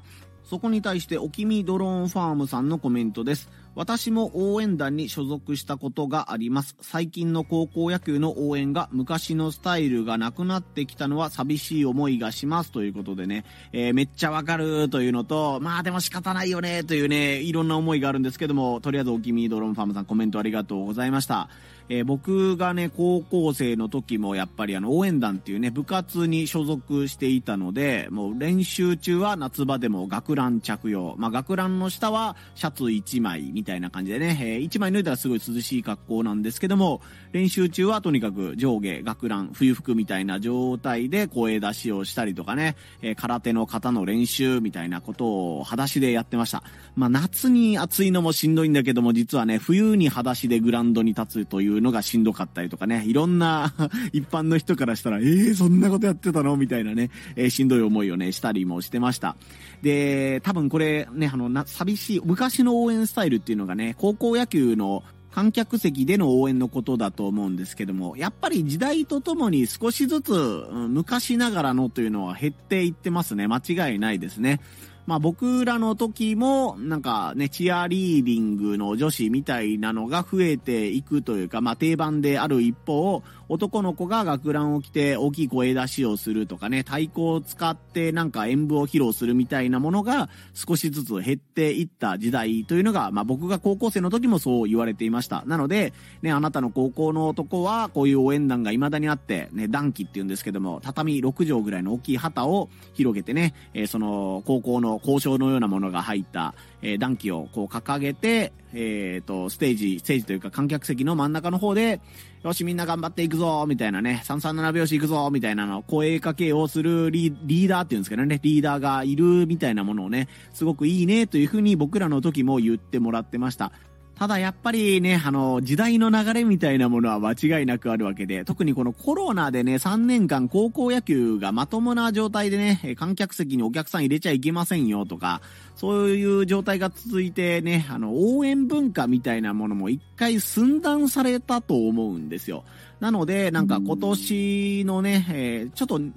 [0.48, 3.50] そこに対して、おきみドローンファームさんのコメントです。
[3.74, 6.76] 私も応援団に所属したことがあります。
[6.80, 21.50] 最近の高校野球の応援が昔のスタイルがなくなってきたのは寂しい思いがしますということでね、えー、めっちゃわかるというのと、まあでも仕方ないよねというね、いろんな思いがあるんですけども、とりあえずおきみドローンファームさんコメントありがとうございました。
[21.88, 31.14] えー、僕がね、高校生の時もやっぱりあの応援団っていうね、部活に所属していたので、もう練習中は夏場でも学ラン着用。
[31.18, 37.00] まあ学ランの下はシャツ1枚みたいな感じでね、えー、1枚脱いだらすごい涼しい格好なんですけども、
[37.32, 46.64] 練習中はとにかく上下、学ラン、冬服みたいな状態で声出しをしたりとかね、えー、空手の型の練習みたいなことを裸足でやってました。
[46.96, 53.72] まあ夏に暑いのもしんどいんだけども、実はね、冬に裸足でグラウンドに立つというのがしんどかったりとかね、いろんな
[54.12, 56.56] 一般の人からしたら、えー、そんなことやってたの？
[56.56, 59.36] みたいなね、えー、しんどい思いをね、したりもしてました。
[59.82, 65.02] で、多分これね、あの、な、寂しい、昔の応援スタイルっていうのがね、高校野球の
[65.36, 73.46] 観客席での応援のことだと思うんですけども、やっぱり時代とともに少しずつ、うん、昔ながらのというのは減っていってますね。
[73.46, 74.60] 間違いないですね。
[75.06, 95.44] まあ僕らの時も、なんかね、チアリーディングの女子みたいなのが増えていくというか、まあ定番である一方、男の子が学ランを着て大きい声出しをするとかね、太鼓を使ってなんか演舞を披露するみたいなものが少しずつ減っていった時代というのが、まあ僕が高校生の時もそう言われていました。
[95.46, 95.92] なので、
[96.22, 112.00] ね、あなたの高校の男はこういう応援団が未だにあって、ね、暖気って言うんですけども、畳6畳ぐらいの大きい旗を広げてね、えー、その高校の校章のようなものが入った、えー、暖気をこう掲げて、えっ、ー、と、ステージ、ステージというか観客席の真ん中の方で、
[112.44, 123.72] よしみんな頑張っていくぞみたいなね、337拍子いくぞみたいなの、声かけをするリーダーっていうんですけどね、リーダーがいるみたいなものをね、すごくいいねというふうに僕らの時も言ってもらってました。
[124.18, 135.42] ただやっぱりね、あの、時代の流れみたいなものは間違いなくあるわけで、特にこのコロナでね、3年間高校野球がまともな状態でね、観客席にお客さん入れちゃいけませんよとか、
[135.74, 142.64] そういう状態が続いてね、あの、応援文化みたいなものも一回寸断されたと思うんですよ。
[143.00, 146.12] なので、なんか今年のね、えー、ちょっと3、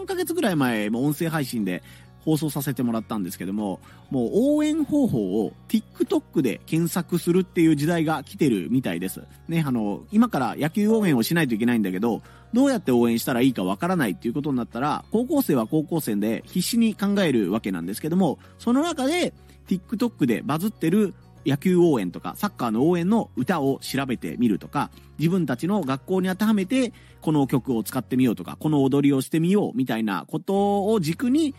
[0.00, 1.84] 4ヶ月ぐらい前、も音声配信で、
[2.24, 9.22] 放送させてもらったんですけども、もう応援方法を TikTok で検索するっていう時代が来てるみたいです。
[9.48, 12.22] ね、あの、今から野球応援をしないといけないんだけど、
[12.52, 19.34] どうやって応援したらいいかわからないっていうことになったら、高校生は高校生で必死に考えるわけなんですけども、その中で
[19.68, 21.14] TikTok でバズってる
[21.46, 31.54] 野球応援とかサッカーの応援の歌を調べてみるとか、自分たちの学校に当てはめてこの曲を使ってみようとか、この踊りをしてみようみたいなことを軸に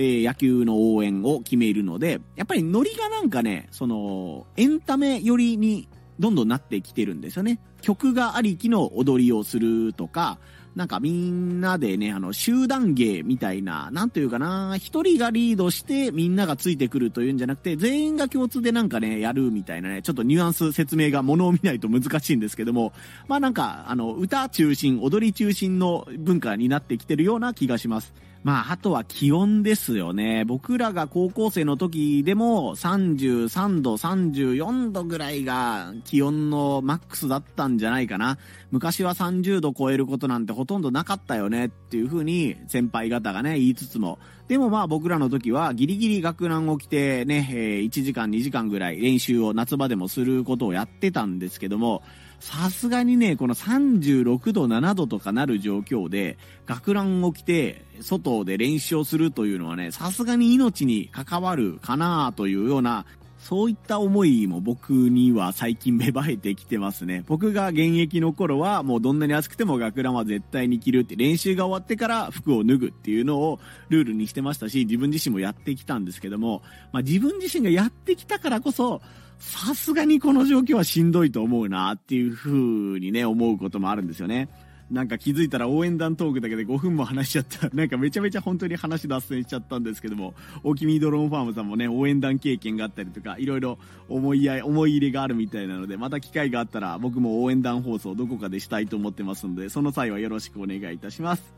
[0.00, 5.88] えー、野球の応援を決めるので、やっぱりノリがなんかね、その、エンタメ寄りに
[6.20, 7.58] どんどんなってきてるんですよね。
[7.80, 10.38] 曲がありきの踊りをするとか、
[10.76, 22.92] なんかみんなでね、あの、集団芸みたいな、なんというかな、一人がリードしてみんながついてくるというんじゃなくて、全員が共通でなんかね、やるみたいなね、ちょっとニュアンス説明がものを見ないと難しいんですけども、
[23.26, 28.14] まあなんか、あの、歌中心、踊り中心の文化になってきてるような気がします。
[28.44, 30.44] まあ、あとは気温ですよね。
[30.44, 38.38] 僕らが高校生の時でも33度、34度ぐらいが気温のマックスだったんじゃないかな。
[38.70, 52.02] 昔は30度超えることなんてほとんどなかったよねっていう風に先輩方がね、言いつつも、でもまあ僕らの時はギリギリ学ランを着てね、え、1時間2時間ぐらい練習を夏場でもすることをやってたんですけども、
[52.40, 63.06] さすがにね、この36度、7度とかなる状況で、学ランを着て、外で練習をするというのはね、さすがに命に関わるかなというような
[63.38, 67.24] そういった思いも僕には最近芽生えてきてますね。
[67.26, 76.62] 僕が現役の頃はもうどんなに暑くても学ランは絶対に着るって練習が終わってから服を脱ぐっていうのをルールにしてましたし、自分自身もやってきたんですけども、
[76.92, 79.00] まあ自分自身がやってきたからこそ、
[79.38, 82.50] さすがにこの状況はしんどいと思うなっていう風
[83.00, 84.48] にね、思うこともあるんですよね。
[84.90, 87.68] なんか気づいたら応援団トークだけで5分も話しちゃった。
[87.76, 90.34] なんかめちゃめちゃ本当に話脱線しちゃったんですけども、
[90.64, 93.78] 大きみドローンファームさんもね、応援団経験があったりとか、いろいろ
[94.08, 101.54] 思い合い、思い入れがあるみたいなので、また機会があったら僕も応援団放送どこかでしたいと思ってますので、その際はよろしくお願いいたします。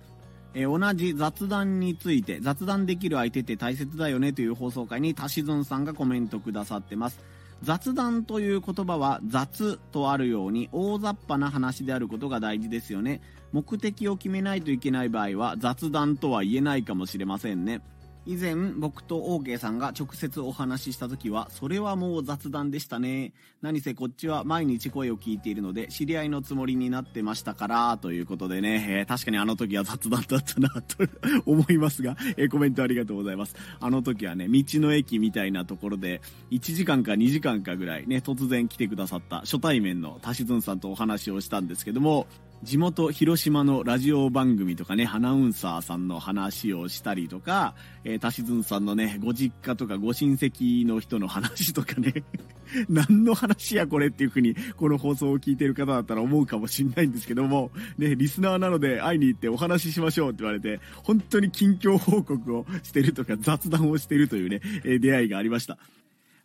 [0.53, 7.21] えー、同じ雑談について、雑談できる相手って大切だよねという放送回に、たしずんさんがコメントくださってます。
[7.63, 13.21] 雑談という言葉は雑とあるように大雑把な話であることが大事ですよね。
[13.53, 17.83] 目的を決めないといけない場合は雑談とは言えないかもしれませんね。
[18.31, 23.33] 以前僕と OK さんが直接お話しした時はそれはもう雑談でしたね。
[23.61, 31.09] 何せこっちは毎日声を聞いているので知り合いのつもりになってましたからということでね、えー、確かにあの時は雑談だったなと
[31.45, 33.57] 思いますが、えー、コメントありがとうございます。
[33.81, 36.21] あの時はね道の駅みたいなところで
[36.53, 42.29] 1時間か2時間かぐらいね突然来てくださった初対面のタシズンさんとお話をしたんですけども
[42.63, 52.23] 地元広島のラジオ番組とかね、アナウンサーさんの話をしたりとか、えー、たしずんさんのね、ご実家とかご親戚の人の話とかね、
[52.91, 65.79] 何の話やこれっていう風に、この放送を聞いてる方だったら思うかもしんないんですけども、ね、リスナーなので会いに行ってお話ししましょうって言われて、本当に近況報告をしてるとか雑談をしてるというね、えー、出会いがありました。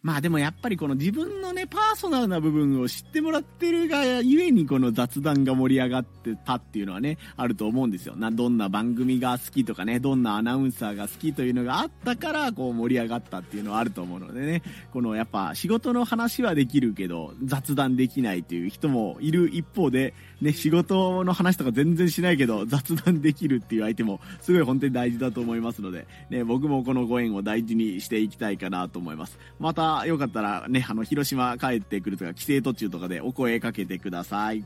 [0.05, 8.15] まあでもやっぱりこの自分のね、パーソナルな部分を知ってもらってるがゆえにこの雑談が盛り上がってたっていうのはね、あると思うんですよ。
[8.15, 14.61] な、どんな番組が好きとかね、どんなアナウンサーが好きというのがあったから、こう盛り上がったっていうのはあると思うのでね、
[14.93, 29.37] このやっぱ仕事の話はできるけど、雑談できないっていう人もいる一方で、ね、仕事の話とか全然しないけど、雑談できるっていう相手も、すごい本当に大事だと思いますので、ね、僕もこのご縁を大事にしていきたいかなと思います。
[29.59, 34.65] また、よかったらね、あの、広島帰ってくるとか、帰省途中とかでお声かけてください。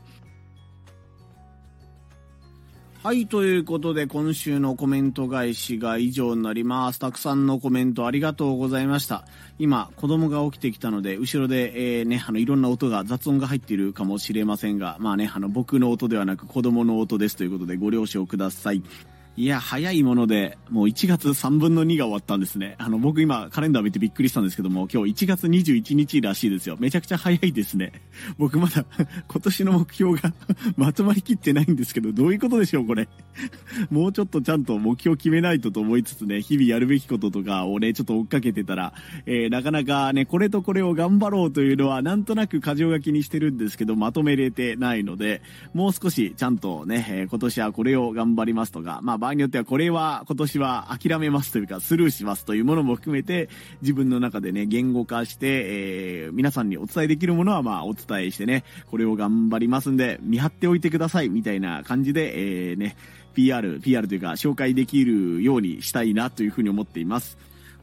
[3.02, 6.98] はい、ということで今週のコメント返しが以上になります。
[6.98, 9.24] たくさんのコメントありがとうございました。
[9.58, 18.82] 今、子供が起きてきたので、後ろで、えー、ね、あの、いろんな音が、雑音が入っているかもしれませんが、まあね、あの、僕の音ではなく子供の音ですということでご了承ください。
[19.40, 22.74] いや、早いもので、もう1月3分の2が終わったんですね。
[22.76, 26.76] あの、僕今、カレンダー見てびっくりしたんですけども、今日1月21日らしいですよ。
[26.78, 28.02] めちゃくちゃ早いですね。
[28.36, 28.84] 僕まだ、
[29.28, 30.34] 今年の目標が
[30.76, 33.08] まとまりきってないんですけど、どういうことでしょう、これ。
[33.90, 38.92] もうちょっとちゃんと目標決めないとと思いつつね、日々やるべきこととかをね、ちょっと追っかけてたら、
[39.24, 45.40] えー、なかなかね、これとこれを頑張ろうというのは、なんとなく過剰書きにしてるんですけど、まとめれてないので、
[45.72, 53.48] もう少しちゃんとね、え、今年はこれを頑張りますとか、まあ場合によってはこれは今年は諦めますというか、スルーしますというものも含めて、
[53.82, 55.46] 自分の中でね、言語化して、
[56.24, 62.96] えー、皆さんにお伝えできるものはまあお伝えしてね、これを頑張りますんで、見張っておいてくださいみたいな感じで、えー、ね、
[63.34, 67.38] PR、PR というか紹介できるようにしたいなというふうに思っています。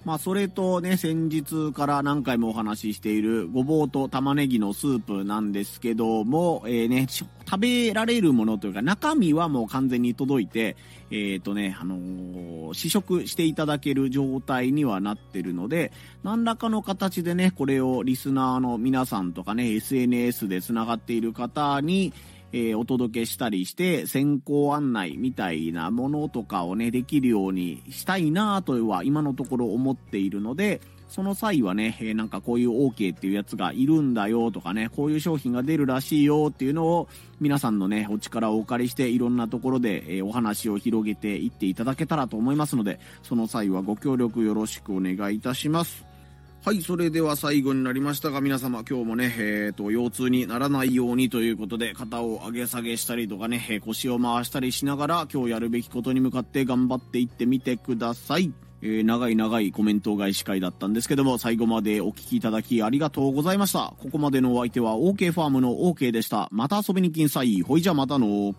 [0.06, 7.28] まあ、それとね、先日から何回もお話ししているごぼうと玉ねぎのスープなんですけども、えー、ね、食
[7.60, 10.78] べられるものというか、中身はもう完全に届いて、
[11.12, 15.92] えっ、ー、とね、あのー、試食していただける状態にはなってるので、
[16.24, 22.14] 何らかの形でね、これをリスナーの皆さんとかね、SNS で繋がっている方に、
[22.54, 37.08] えー、お届けしたりして、先行案内みたいなものとかをね、できるようにしたいなとは今のところ思っているので、その際はね、えー、なんかこういう OK っていうやつがいるんだよとかね、こういう商品が出るらしいよっていうのを
[37.40, 46.17] 皆さんのね、お力をお借りしていろんなところで、えー、お話を広げていっていただけたらと思いますので、その際はご協力よろしくお願いいたします。
[46.68, 58.52] はい、それでは最後になりましたが、皆様今日もね、えっ、ー、と、腰痛にならないようにということで、肩を上げ下げしたりとかね、え腰を回したりしながら、今日やるべきことに向かって頑張っていってみてください。
[58.82, 63.94] えー、長い長いコメント返し会だったんですけども、最後までお聴きいただきありがとうございました。
[63.98, 66.50] ここまでのお相手は OK ファームの OK でした。
[66.52, 67.62] また遊びに来んさい。
[67.62, 68.54] ほいじゃまたの